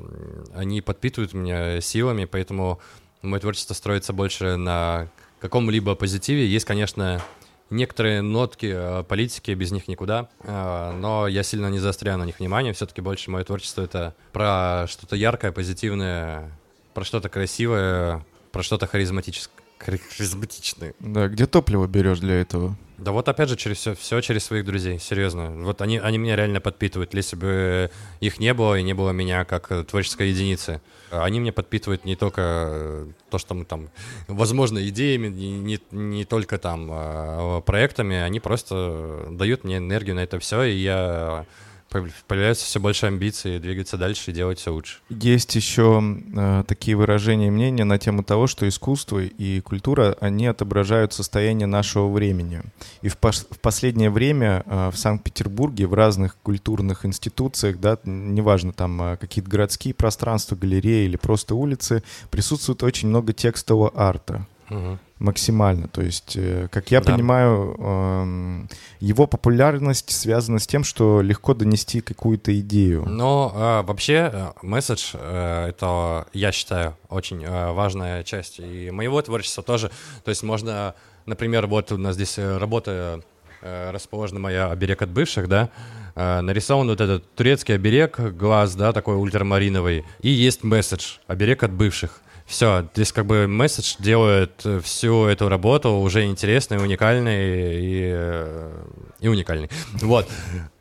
они 0.55 0.81
подпитывают 0.81 1.33
меня 1.33 1.81
силами, 1.81 2.25
поэтому 2.25 2.79
мое 3.21 3.39
творчество 3.39 3.73
строится 3.73 4.13
больше 4.13 4.55
на 4.55 5.09
каком-либо 5.39 5.95
позитиве. 5.95 6.47
Есть, 6.47 6.65
конечно, 6.65 7.21
некоторые 7.69 8.21
нотки 8.21 8.71
э, 8.73 9.03
политики, 9.03 9.51
без 9.51 9.71
них 9.71 9.87
никуда, 9.87 10.29
э, 10.43 10.91
но 10.99 11.27
я 11.27 11.43
сильно 11.43 11.67
не 11.67 11.79
заостряю 11.79 12.17
на 12.17 12.23
них 12.23 12.39
внимание, 12.39 12.73
все-таки 12.73 13.01
больше 13.01 13.31
мое 13.31 13.43
творчество— 13.43 13.81
это 13.83 14.13
про 14.33 14.85
что-то 14.87 15.15
яркое, 15.15 15.51
позитивное, 15.51 16.51
про 16.93 17.03
что-то 17.03 17.29
красивое, 17.29 18.25
про 18.51 18.63
что-то 18.63 18.87
харизматическое. 18.87 19.66
Харизматичное. 19.79 20.93
Да, 20.99 21.27
где 21.27 21.45
топливо 21.45 21.87
берешь 21.87 22.19
для 22.19 22.35
этого? 22.35 22.75
Да 22.97 23.11
вот 23.11 23.29
опять 23.29 23.47
же 23.47 23.55
через 23.55 23.77
все, 23.77 23.93
все 23.93 24.21
через 24.21 24.43
своих 24.43 24.65
друзей, 24.65 24.97
серьезно. 24.97 25.51
Вот 25.51 25.81
они, 25.81 25.99
они 25.99 26.17
меня 26.17 26.35
реально 26.35 26.59
подпитывают. 26.59 27.13
Если 27.13 27.35
бы 27.35 27.91
их 28.21 28.39
не 28.39 28.53
было 28.55 28.79
и 28.79 28.83
не 28.83 28.93
было 28.93 29.11
меня 29.11 29.45
как 29.45 29.85
творческой 29.85 30.29
единицы, 30.29 30.81
они 31.11 31.39
мне 31.39 31.51
подпитывают 31.51 32.05
не 32.05 32.15
только 32.15 32.41
э, 32.41 33.07
то, 33.29 33.37
что 33.37 33.53
мы 33.53 33.65
там, 33.65 33.89
возможно, 34.27 34.85
идеями, 34.87 35.27
не, 35.27 35.59
не, 35.59 35.79
не 35.91 36.25
только 36.25 36.57
там 36.57 36.89
а, 36.91 37.61
проектами, 37.61 38.17
они 38.17 38.39
просто 38.39 39.27
дают 39.29 39.63
мне 39.63 39.77
энергию 39.77 40.15
на 40.15 40.21
это 40.21 40.39
все, 40.39 40.63
и 40.63 40.75
я 40.75 41.45
появляются 41.89 42.65
все 42.65 42.79
больше 42.79 43.05
амбиций 43.05 43.59
двигаться 43.59 43.97
дальше 43.97 44.31
и 44.31 44.33
делать 44.33 44.59
все 44.59 44.73
лучше. 44.73 44.97
Есть 45.09 45.55
еще 45.55 46.01
э, 46.35 46.63
такие 46.67 46.97
выражения 46.97 47.49
мнения 47.49 47.83
на 47.83 47.97
тему 47.97 48.23
того, 48.23 48.47
что 48.47 48.67
искусство 48.67 49.19
и 49.19 49.61
культура, 49.61 50.17
они 50.19 50.47
отображают 50.47 51.13
состояние 51.13 51.67
нашего 51.67 52.11
времени. 52.11 52.61
И 53.01 53.09
в, 53.09 53.17
пос 53.17 53.47
в 53.49 53.59
последнее 53.59 54.09
время 54.09 54.63
э, 54.65 54.91
в 54.93 54.97
Санкт-Петербурге 54.97 55.87
в 55.87 55.93
разных 55.93 56.37
культурных 56.43 57.05
институциях, 57.05 57.79
да, 57.79 57.97
неважно, 58.03 58.73
там 58.73 59.01
э, 59.01 59.17
какие-то 59.17 59.49
городские 59.49 59.93
пространства, 59.93 60.55
галереи 60.55 61.05
или 61.05 61.17
просто 61.17 61.55
улицы, 61.55 62.03
присутствует 62.29 62.83
очень 62.83 63.07
много 63.07 63.33
текстового 63.33 63.91
арта. 63.95 64.45
Угу 64.69 64.99
максимально. 65.19 65.87
То 65.87 66.01
есть, 66.01 66.33
э, 66.35 66.67
как 66.71 66.91
я 66.91 67.01
да. 67.01 67.13
понимаю, 67.13 67.75
эм, 67.79 68.69
его 68.99 69.27
популярность 69.27 70.11
связана 70.11 70.59
с 70.59 70.67
тем, 70.67 70.83
что 70.83 71.21
легко 71.21 71.53
донести 71.53 72.01
какую-то 72.01 72.57
идею. 72.59 73.05
Но 73.07 73.51
э, 73.53 73.87
вообще 73.87 74.29
э, 74.31 74.51
месседж 74.61 75.15
это, 75.15 76.27
я 76.33 76.51
считаю, 76.51 76.97
очень 77.09 77.47
важная 77.47 78.23
часть 78.23 78.59
и 78.59 78.91
моего 78.91 79.21
творчества 79.21 79.63
тоже. 79.63 79.91
То 80.23 80.29
есть 80.29 80.43
можно, 80.43 80.95
например, 81.25 81.67
вот 81.67 81.91
у 81.91 81.97
нас 81.97 82.15
здесь 82.15 82.37
работа 82.37 83.21
расположена 83.61 84.39
моя 84.39 84.69
оберег 84.69 85.01
от 85.01 85.09
бывших, 85.09 85.47
да, 85.47 85.69
нарисован 86.15 86.87
вот 86.87 87.01
этот 87.01 87.33
турецкий 87.33 87.73
оберег, 87.73 88.19
глаз, 88.19 88.75
да, 88.75 88.93
такой 88.93 89.15
ультрамариновый, 89.15 90.05
и 90.21 90.29
есть 90.29 90.63
месседж, 90.63 91.17
оберег 91.27 91.63
от 91.63 91.71
бывших. 91.71 92.21
Все, 92.47 92.87
здесь 92.93 93.11
как 93.11 93.25
бы 93.25 93.45
месседж 93.45 93.95
делает 93.99 94.61
э, 94.63 94.79
всю 94.79 95.25
эту 95.25 95.49
работу 95.49 95.89
уже 95.89 96.23
интересной, 96.23 96.77
уникальной 96.77 97.75
и, 97.75 98.01
э, 98.13 98.85
и 99.19 99.27
уникальной. 99.27 99.69
Вот. 100.01 100.29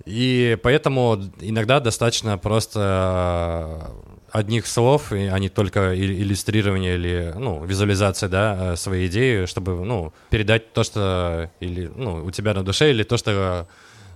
И 0.05 0.57
поэтому 0.63 1.21
иногда 1.41 1.81
достаточно 1.81 2.39
просто 2.39 3.91
одних 4.31 4.69
слов, 4.69 5.11
а 5.11 5.39
не 5.39 5.49
только 5.49 5.99
иллюстрирование 5.99 6.95
или 6.95 7.33
ну, 7.37 7.65
визуализация 7.65 8.29
да, 8.29 8.73
э, 8.73 8.77
своей 8.77 9.09
идеи, 9.09 9.47
чтобы 9.47 9.85
ну, 9.85 10.13
передать 10.31 10.73
то, 10.73 10.85
что 10.85 11.51
или, 11.59 11.91
ну, 11.95 12.25
у 12.25 12.31
тебя 12.31 12.55
на 12.55 12.63
душе, 12.63 12.91
или 12.91 13.03
то, 13.03 13.17
что 13.17 13.67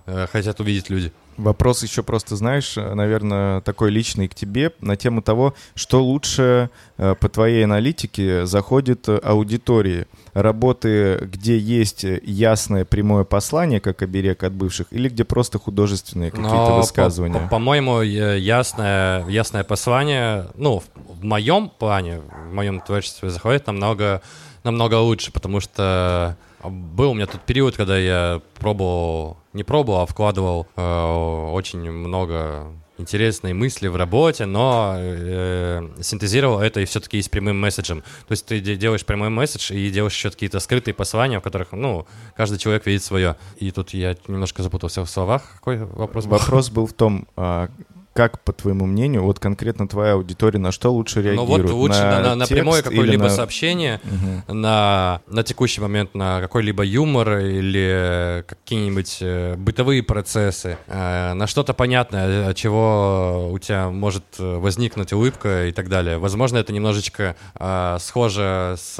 э, 0.05 0.27
хотят 0.31 0.61
увидеть 0.61 0.89
люди. 0.89 1.11
Вопрос 1.37 1.81
еще 1.83 2.03
просто, 2.03 2.35
знаешь, 2.35 2.75
наверное, 2.75 3.61
такой 3.61 3.89
личный 3.89 4.27
к 4.27 4.35
тебе 4.35 4.71
на 4.81 4.95
тему 4.95 5.21
того, 5.21 5.53
что 5.75 6.03
лучше 6.03 6.69
э, 6.97 7.15
по 7.19 7.29
твоей 7.29 7.63
аналитике 7.63 8.45
заходит 8.45 9.07
аудитории. 9.09 10.05
Работы, 10.33 11.17
где 11.31 11.57
есть 11.57 12.03
ясное 12.23 12.85
прямое 12.85 13.23
послание, 13.23 13.79
как 13.79 14.01
оберег 14.01 14.43
от 14.43 14.53
бывших, 14.53 14.87
или 14.91 15.09
где 15.09 15.23
просто 15.23 15.57
художественные 15.59 16.31
какие-то 16.31 16.77
высказывания? 16.77 17.39
По- 17.39 17.47
по-моему, 17.47 18.01
ясное, 18.01 19.25
ясное 19.27 19.63
послание, 19.63 20.47
ну, 20.55 20.83
в 21.07 21.23
моем 21.23 21.69
плане, 21.69 22.21
в 22.49 22.53
моем 22.53 22.79
творчестве 22.81 23.29
заходит 23.29 23.67
намного, 23.67 24.21
намного 24.63 24.95
лучше, 24.95 25.31
потому 25.31 25.59
что 25.59 26.35
был 26.63 27.11
у 27.11 27.13
меня 27.13 27.25
тут 27.25 27.41
период, 27.41 27.75
когда 27.75 27.97
я 27.97 28.41
пробовал, 28.59 29.37
не 29.53 29.63
пробовал, 29.63 30.01
а 30.01 30.05
вкладывал 30.05 30.67
э, 30.75 31.51
очень 31.51 31.91
много 31.91 32.67
интересные 32.97 33.53
мысли 33.53 33.87
в 33.87 33.95
работе, 33.95 34.45
но 34.45 34.95
э, 34.97 35.89
синтезировал 36.01 36.59
это 36.59 36.79
и 36.79 36.85
все-таки 36.85 37.17
и 37.17 37.21
с 37.21 37.29
прямым 37.29 37.59
месседжем. 37.59 38.01
То 38.27 38.31
есть 38.31 38.45
ты 38.45 38.59
делаешь 38.59 39.05
прямой 39.05 39.29
месседж 39.29 39.73
и 39.73 39.89
делаешь 39.89 40.13
еще 40.13 40.29
какие-то 40.29 40.59
скрытые 40.59 40.93
послания, 40.93 41.39
в 41.39 41.43
которых, 41.43 41.71
ну, 41.71 42.05
каждый 42.35 42.59
человек 42.59 42.85
видит 42.85 43.03
свое. 43.03 43.35
И 43.57 43.71
тут 43.71 43.91
я 43.93 44.15
немножко 44.27 44.63
запутался 44.63 45.03
в 45.03 45.09
словах. 45.09 45.55
Какой 45.55 45.77
вопрос 45.77 46.25
был? 46.25 46.37
Вопрос 46.37 46.69
был 46.69 46.85
в 46.85 46.93
том, 46.93 47.27
а, 47.35 47.69
как, 48.13 48.41
по 48.41 48.51
твоему 48.51 48.85
мнению, 48.85 49.23
вот 49.23 49.39
конкретно 49.39 49.87
твоя 49.87 50.13
аудитория 50.13 50.59
на 50.59 50.71
что 50.71 50.91
лучше 50.91 51.21
реагирует? 51.21 51.49
Ну 51.49 51.67
вот 51.67 51.71
лучше 51.71 52.01
на, 52.01 52.19
на, 52.21 52.35
на 52.35 52.45
прямое 52.45 52.81
какое-либо 52.81 53.23
на... 53.23 53.29
сообщение, 53.29 54.01
угу. 54.03 54.53
на, 54.53 55.21
на 55.27 55.43
текущий 55.43 55.79
момент 55.79 56.13
на 56.13 56.41
какой-либо 56.41 56.83
юмор 56.83 57.37
или 57.37 58.43
какие-нибудь 58.47 59.17
э, 59.21 59.55
бытовые 59.55 60.03
процессы, 60.03 60.77
э, 60.87 61.33
на 61.33 61.47
что-то 61.47 61.73
понятное, 61.73 62.49
от 62.49 62.57
чего 62.57 63.49
у 63.51 63.57
тебя 63.59 63.89
может 63.89 64.25
возникнуть 64.37 65.13
улыбка 65.13 65.67
и 65.67 65.71
так 65.71 65.87
далее. 65.87 66.17
Возможно, 66.17 66.57
это 66.57 66.73
немножечко 66.73 67.37
э, 67.57 67.97
схоже 68.01 68.75
с, 68.77 68.95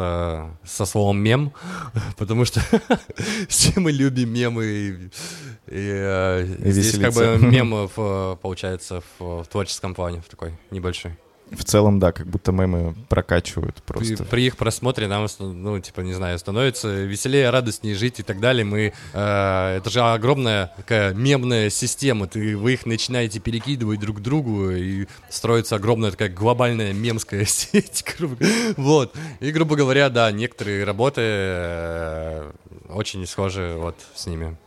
со 0.63 0.85
словом 0.85 1.19
мем, 1.19 1.51
потому 2.17 2.45
что 2.45 2.61
все 3.49 3.77
мы 3.77 3.91
любим 3.91 4.33
мемы. 4.33 5.11
И, 5.67 5.75
и, 5.75 6.67
и 6.67 6.71
здесь 6.71 6.97
как 6.97 7.13
бы 7.13 7.37
мемов 7.39 7.93
получается 8.41 9.01
в, 9.19 9.43
в 9.43 9.47
творческом 9.47 9.93
плане, 9.93 10.21
в 10.21 10.29
такой 10.29 10.53
небольшой. 10.71 11.13
в 11.51 11.63
целом, 11.63 11.99
да, 11.99 12.11
как 12.11 12.27
будто 12.27 12.51
мемы 12.51 12.95
прокачивают 13.09 13.83
просто. 13.83 14.23
При, 14.23 14.29
при 14.29 14.45
их 14.47 14.57
просмотре 14.57 15.07
нам, 15.07 15.27
ну, 15.39 15.79
типа, 15.79 16.01
не 16.01 16.13
знаю, 16.13 16.39
становится 16.39 17.03
веселее, 17.03 17.49
радостнее 17.49 17.93
жить 17.93 18.19
и 18.19 18.23
так 18.23 18.39
далее. 18.39 18.65
Мы, 18.65 18.93
э, 19.13 19.75
это 19.77 19.89
же 19.89 20.01
огромная 20.01 20.73
такая 20.77 21.13
мемная 21.13 21.69
система. 21.69 22.27
Ты, 22.27 22.57
вы 22.57 22.73
их 22.73 22.85
начинаете 22.85 23.39
перекидывать 23.39 23.99
друг 23.99 24.17
к 24.17 24.21
другу, 24.21 24.71
и 24.71 25.07
строится 25.29 25.75
огромная 25.75 26.11
такая 26.11 26.29
глобальная 26.29 26.93
мемская 26.93 27.45
сеть. 27.45 28.03
вот. 28.77 29.13
И, 29.41 29.51
грубо 29.51 29.75
говоря, 29.75 30.09
да, 30.09 30.31
некоторые 30.31 30.85
работы 30.85 31.21
э, 31.23 32.51
очень 32.89 33.25
схожи 33.27 33.75
вот 33.77 33.95
с 34.15 34.25
ними. 34.25 34.57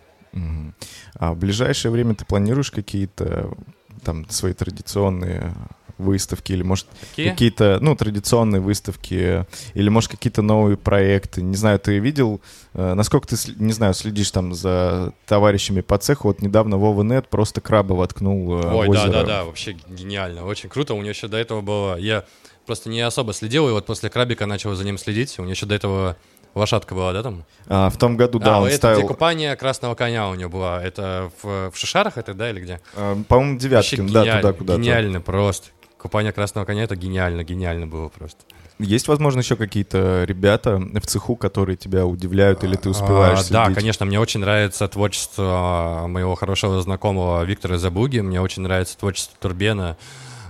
А 1.14 1.32
в 1.32 1.38
ближайшее 1.38 1.92
время 1.92 2.14
ты 2.14 2.24
планируешь 2.24 2.70
какие-то 2.70 3.54
там 4.02 4.28
свои 4.28 4.52
традиционные 4.52 5.54
выставки, 5.98 6.52
или, 6.52 6.62
может, 6.62 6.86
Какие? 7.10 7.30
какие-то, 7.30 7.78
ну, 7.80 7.94
традиционные 7.94 8.60
выставки, 8.60 9.46
или, 9.74 9.88
может, 9.88 10.10
какие-то 10.10 10.42
новые 10.42 10.76
проекты. 10.76 11.42
Не 11.42 11.56
знаю, 11.56 11.78
ты 11.78 11.98
видел, 11.98 12.40
э, 12.74 12.94
насколько 12.94 13.28
ты, 13.28 13.36
не 13.56 13.72
знаю, 13.72 13.94
следишь 13.94 14.30
там 14.30 14.54
за 14.54 15.12
товарищами 15.26 15.80
по 15.80 15.98
цеху. 15.98 16.28
Вот 16.28 16.42
недавно 16.42 16.78
Вова 16.78 17.02
Нет 17.02 17.28
просто 17.28 17.60
краба 17.60 17.94
воткнул 17.94 18.58
э, 18.58 18.74
Ой, 18.74 18.88
да-да-да, 18.88 19.44
вообще 19.44 19.76
гениально, 19.88 20.44
очень 20.44 20.68
круто. 20.68 20.94
У 20.94 20.98
него 20.98 21.10
еще 21.10 21.28
до 21.28 21.36
этого 21.36 21.60
было... 21.60 21.96
Я 21.96 22.24
просто 22.66 22.88
не 22.88 23.00
особо 23.00 23.32
следил, 23.32 23.68
и 23.68 23.72
вот 23.72 23.86
после 23.86 24.10
крабика 24.10 24.46
начал 24.46 24.74
за 24.74 24.84
ним 24.84 24.98
следить. 24.98 25.38
У 25.38 25.42
него 25.42 25.52
еще 25.52 25.66
до 25.66 25.74
этого 25.74 26.16
лошадка 26.54 26.94
была, 26.94 27.12
да, 27.12 27.22
там? 27.22 27.44
А, 27.66 27.90
в 27.90 27.96
том 27.96 28.16
году, 28.16 28.38
да, 28.38 28.56
а, 28.56 28.60
он 28.60 28.68
это 28.68 28.76
ставил... 28.76 28.98
где 28.98 29.08
купание 29.08 29.56
красного 29.56 29.94
коня 29.94 30.28
у 30.28 30.34
него 30.34 30.50
была. 30.50 30.82
Это 30.82 31.30
в, 31.42 31.70
в 31.70 31.76
Шишарах 31.76 32.18
это, 32.18 32.34
да, 32.34 32.50
или 32.50 32.60
где? 32.60 32.80
А, 32.96 33.20
по-моему, 33.28 33.58
Девяткин, 33.58 34.06
да, 34.08 34.36
туда 34.36 34.52
куда-то. 34.52 34.80
Гениально 34.80 35.20
просто. 35.20 35.68
Купание 35.98 36.32
красного 36.32 36.66
коня— 36.66 36.82
это 36.84 36.96
гениально, 36.96 37.44
гениально 37.44 37.86
было 37.86 38.08
просто. 38.08 38.40
Есть, 38.78 39.06
возможно, 39.06 39.38
еще 39.38 39.54
какие-то 39.56 40.24
ребята 40.24 40.78
в 40.78 41.06
цеху, 41.06 41.36
которые 41.36 41.76
тебя 41.76 42.06
удивляют, 42.06 42.64
или 42.64 42.74
ты 42.74 42.90
успеваешь 42.90 43.38
а, 43.50 43.52
Да, 43.52 43.70
конечно, 43.72 44.04
мне 44.04 44.18
очень 44.18 44.40
нравится 44.40 44.88
творчество 44.88 46.04
моего 46.08 46.34
хорошего 46.34 46.82
знакомого 46.82 47.42
Виктора 47.44 47.78
Забуги, 47.78 48.18
мне 48.18 48.40
очень 48.40 48.62
нравится 48.62 48.98
творчество 48.98 49.36
Турбена, 49.40 49.90
а, 49.90 49.96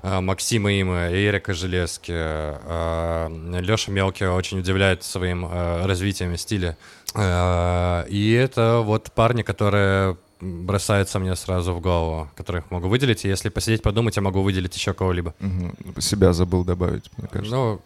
Максима 0.04 0.70
Има, 0.72 1.08
Эрика 1.10 1.54
Железки. 1.54 2.12
А, 2.14 3.28
Леша 3.60 3.90
Мелкий 3.90 4.26
очень 4.26 4.58
удивляет 4.60 5.02
своим 5.02 5.48
развитием 5.50 6.36
стиля. 6.36 6.76
И 7.16 8.38
это 8.38 8.82
вот 8.84 9.10
парни, 9.12 9.42
которые 9.42 10.16
бросается 10.40 11.18
мне 11.18 11.34
сразу 11.36 11.72
в 11.72 11.80
голову, 11.80 12.28
которых 12.36 12.70
могу 12.70 12.88
выделить. 12.88 13.24
И 13.24 13.28
если 13.28 13.48
посидеть, 13.48 13.82
подумать, 13.82 14.16
я 14.16 14.22
могу 14.22 14.42
выделить 14.42 14.76
еще 14.76 14.92
кого-либо. 14.92 15.34
Угу. 15.40 16.00
Себя 16.00 16.32
забыл 16.32 16.64
добавить, 16.64 17.10
мне 17.16 17.28
кажется. 17.28 17.54
Ну, 17.54 17.80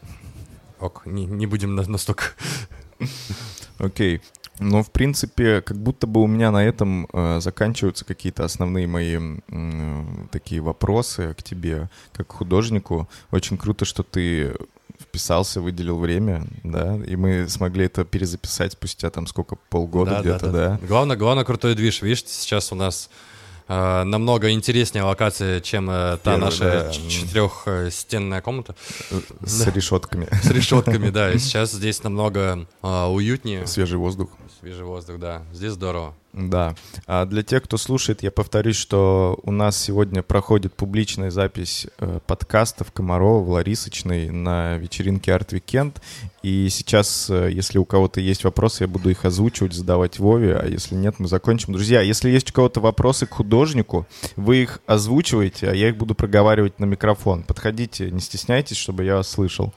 ок, 0.80 1.02
не, 1.06 1.24
не 1.26 1.46
будем 1.46 1.76
на, 1.76 1.86
настолько. 1.86 2.24
Окей. 3.78 4.20
Ну, 4.60 4.82
в 4.82 4.90
принципе, 4.90 5.62
как 5.62 5.78
будто 5.78 6.06
бы 6.06 6.22
у 6.22 6.26
меня 6.26 6.50
на 6.50 6.64
этом 6.64 7.06
э, 7.12 7.40
заканчиваются 7.40 8.04
какие-то 8.04 8.44
основные 8.44 8.86
мои 8.86 9.18
э, 9.48 10.02
такие 10.30 10.60
вопросы 10.60 11.34
к 11.38 11.42
тебе, 11.42 11.88
как 12.12 12.28
к 12.28 12.32
художнику. 12.32 13.08
Очень 13.30 13.56
круто, 13.56 13.84
что 13.84 14.02
ты 14.02 14.54
вписался, 15.00 15.60
выделил 15.60 15.98
время, 15.98 16.46
да, 16.64 16.96
и 16.96 17.16
мы 17.16 17.48
смогли 17.48 17.86
это 17.86 18.04
перезаписать 18.04 18.72
спустя 18.72 19.10
там 19.10 19.26
сколько, 19.26 19.56
полгода 19.70 20.10
да, 20.10 20.20
где-то, 20.20 20.46
да, 20.46 20.52
да. 20.52 20.78
да. 20.80 20.86
Главное, 20.86 21.16
главное 21.16 21.44
крутой 21.44 21.74
движ, 21.74 22.02
видишь, 22.02 22.24
сейчас 22.26 22.72
у 22.72 22.74
нас 22.74 23.08
э, 23.68 24.02
намного 24.04 24.50
интереснее 24.50 25.04
локация, 25.04 25.60
чем 25.60 25.88
э, 25.88 26.18
та 26.22 26.32
Первый, 26.32 26.40
наша 26.40 26.64
да. 26.64 26.92
четырехстенная 26.92 28.40
комната. 28.42 28.74
С 29.44 29.66
решетками. 29.68 30.28
С 30.42 30.50
решетками, 30.50 31.10
да, 31.10 31.32
и 31.32 31.38
сейчас 31.38 31.72
здесь 31.72 32.02
намного 32.02 32.66
э, 32.82 33.04
уютнее. 33.06 33.66
Свежий 33.66 33.98
воздух. 33.98 34.30
Свежий 34.58 34.84
воздух, 34.84 35.20
да, 35.20 35.44
здесь 35.52 35.72
здорово. 35.72 36.14
Да. 36.32 36.74
А 37.06 37.26
для 37.26 37.44
тех, 37.44 37.62
кто 37.62 37.76
слушает, 37.76 38.24
я 38.24 38.32
повторюсь, 38.32 38.74
что 38.74 39.38
у 39.44 39.52
нас 39.52 39.80
сегодня 39.80 40.20
проходит 40.24 40.74
публичная 40.74 41.30
запись 41.30 41.86
э, 41.98 42.18
подкастов 42.26 42.90
Комарова, 42.90 43.48
Ларисочной 43.52 44.30
на 44.30 44.76
вечеринке 44.78 45.32
Арт 45.32 45.52
Weekend. 45.52 45.98
И 46.42 46.68
сейчас, 46.70 47.30
э, 47.30 47.50
если 47.52 47.78
у 47.78 47.84
кого-то 47.84 48.20
есть 48.20 48.42
вопросы, 48.42 48.82
я 48.82 48.88
буду 48.88 49.10
их 49.10 49.24
озвучивать, 49.24 49.74
задавать 49.74 50.18
Вове, 50.18 50.56
а 50.56 50.66
если 50.66 50.96
нет, 50.96 51.20
мы 51.20 51.28
закончим. 51.28 51.72
Друзья, 51.72 52.00
если 52.00 52.28
есть 52.28 52.50
у 52.50 52.52
кого-то 52.52 52.80
вопросы 52.80 53.26
к 53.26 53.34
художнику, 53.34 54.08
вы 54.34 54.64
их 54.64 54.80
озвучиваете, 54.86 55.70
а 55.70 55.74
я 55.74 55.90
их 55.90 55.96
буду 55.96 56.16
проговаривать 56.16 56.80
на 56.80 56.84
микрофон. 56.84 57.44
Подходите, 57.44 58.10
не 58.10 58.20
стесняйтесь, 58.20 58.76
чтобы 58.76 59.04
я 59.04 59.14
вас 59.14 59.28
слышал. 59.28 59.72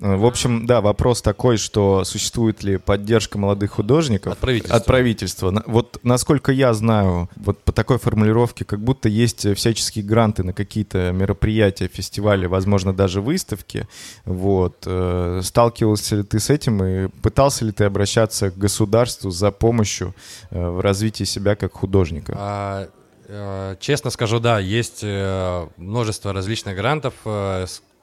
Э, 0.00 0.16
в 0.16 0.26
общем, 0.26 0.66
да, 0.66 0.80
вопрос 0.80 1.22
такой, 1.22 1.56
что 1.56 2.04
существует 2.04 2.62
ли 2.62 2.76
поддержка 2.76 3.38
молодых 3.38 3.72
художников 3.72 4.32
от 4.32 4.38
правительства. 4.38 4.76
От 4.76 4.84
правительства. 4.86 5.62
Вот 5.66 6.00
насколько 6.02 6.52
я 6.52 6.72
знаю, 6.74 7.28
вот 7.36 7.62
по 7.62 7.72
такой 7.72 7.98
формулировке, 7.98 8.64
как 8.64 8.80
будто 8.80 9.08
есть 9.08 9.54
всяческие 9.56 10.04
гранты 10.04 10.42
на 10.42 10.52
какие-то 10.52 11.12
мероприятия, 11.12 11.88
фестивали, 11.88 12.46
возможно, 12.46 12.92
даже 12.92 13.20
выставки. 13.20 13.86
Вот. 14.24 14.84
Э, 14.86 15.40
сталкивался 15.42 16.16
ли 16.16 16.22
ты 16.22 16.40
с 16.40 16.50
этим 16.50 16.84
и 16.84 17.08
пытался 17.22 17.64
ли 17.64 17.72
ты 17.72 17.84
обращаться 17.84 18.50
к 18.50 18.58
государству 18.58 19.30
за 19.30 19.50
помощью 19.50 20.14
э, 20.50 20.68
в 20.68 20.80
развитии 20.80 21.24
себя 21.24 21.56
как 21.56 21.72
художника? 21.72 22.34
А... 22.36 22.88
Честно 23.80 24.10
скажу, 24.10 24.38
да, 24.38 24.58
есть 24.58 25.02
множество 25.02 26.34
различных 26.34 26.76
грантов, 26.76 27.14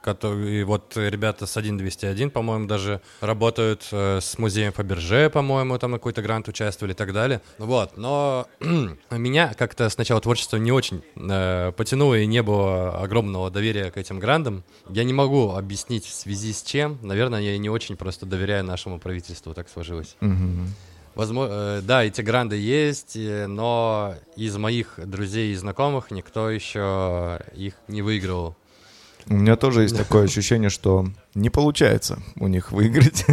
который, 0.02 0.64
вот 0.64 0.94
ребята 0.96 1.46
с 1.46 1.56
1201, 1.56 2.32
по-моему, 2.32 2.68
даже 2.68 3.02
работают 3.22 3.88
э, 3.92 4.20
с 4.22 4.38
музеем 4.38 4.74
Фаберже, 4.74 5.30
по-моему, 5.30 5.78
там 5.78 5.92
на 5.92 5.98
какой-то 5.98 6.22
грант 6.22 6.48
участвовали 6.48 6.94
и 6.94 6.96
так 6.96 7.14
далее. 7.14 7.42
Вот, 7.58 7.98
но 7.98 8.48
меня 9.12 9.54
как-то 9.54 9.90
сначала 9.90 10.22
творчество 10.22 10.58
не 10.58 10.72
очень 10.72 11.04
э, 11.16 11.72
потянуло 11.76 12.16
и 12.16 12.26
не 12.26 12.42
было 12.42 13.00
огромного 13.00 13.50
доверия 13.52 13.92
к 13.92 13.98
этим 13.98 14.20
грантам. 14.20 14.64
Я 14.90 15.04
не 15.04 15.14
могу 15.14 15.52
объяснить 15.52 16.06
в 16.06 16.14
связи 16.14 16.54
с 16.54 16.64
чем. 16.64 16.98
Наверное, 17.02 17.42
я 17.42 17.58
не 17.58 17.70
очень 17.70 17.96
просто 17.96 18.26
доверяю 18.26 18.64
нашему 18.64 19.00
правительству, 19.00 19.54
так 19.54 19.70
сложилось. 19.70 20.16
Возможно, 21.14 21.54
э, 21.54 21.82
да, 21.84 22.04
эти 22.06 22.22
гранды 22.22 22.56
есть, 22.56 23.16
э, 23.18 23.46
но 23.48 24.16
из 24.38 24.56
моих 24.58 25.00
друзей 25.06 25.52
и 25.52 25.56
знакомых 25.56 26.10
никто 26.12 26.50
еще 26.50 27.42
их 27.54 27.74
не 27.88 28.02
выиграл. 28.02 28.56
У 29.28 29.34
меня 29.34 29.56
тоже 29.56 29.84
есть 29.84 29.98
такое 29.98 30.26
ощущение, 30.26 30.70
что 30.70 31.06
не 31.34 31.50
получается 31.50 32.20
у 32.40 32.48
них 32.48 32.72
выиграть. 32.72 33.26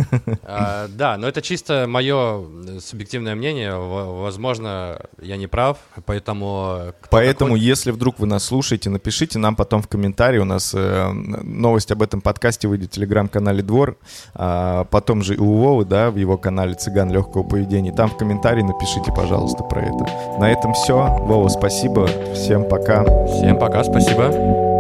А, 0.43 0.89
да, 0.89 1.17
но 1.17 1.29
это 1.29 1.43
чисто 1.43 1.87
мое 1.89 2.43
э, 2.43 2.81
субъективное 2.81 3.35
мнение. 3.35 3.75
Возможно, 3.77 5.01
я 5.21 5.37
не 5.37 5.47
прав, 5.47 5.79
поэтому... 6.07 6.95
Поэтому, 7.11 7.51
такой... 7.51 7.61
если 7.61 7.91
вдруг 7.91 8.19
вы 8.19 8.27
нас 8.27 8.45
слушаете, 8.45 8.91
напишите 8.91 9.39
нам 9.39 9.57
потом 9.57 9.83
в 9.83 9.89
комментарии. 9.89 10.39
У 10.39 10.45
нас 10.45 10.73
э, 10.75 11.11
новость 11.13 11.91
об 11.91 12.03
этом 12.03 12.21
подкасте 12.21 12.69
выйдет 12.69 12.91
в 12.91 12.95
телеграм-канале 12.95 13.63
«Двор», 13.63 13.97
а 14.35 14.85
потом 14.85 15.23
же 15.23 15.35
и 15.35 15.39
у 15.39 15.57
Вовы, 15.59 15.85
да, 15.85 16.11
в 16.11 16.17
его 16.17 16.39
канале 16.39 16.75
«Цыган 16.75 17.13
легкого 17.13 17.43
поведения». 17.43 17.93
Там 17.93 18.11
в 18.11 18.17
комментарии 18.17 18.63
напишите, 18.63 19.13
пожалуйста, 19.15 19.65
про 19.65 19.83
это. 19.83 20.39
На 20.39 20.51
этом 20.51 20.73
все. 20.75 21.17
Вова, 21.21 21.49
спасибо. 21.49 22.09
Всем 22.35 22.69
пока. 22.69 23.05
Всем 23.27 23.59
пока, 23.59 23.85
спасибо. 23.85 24.78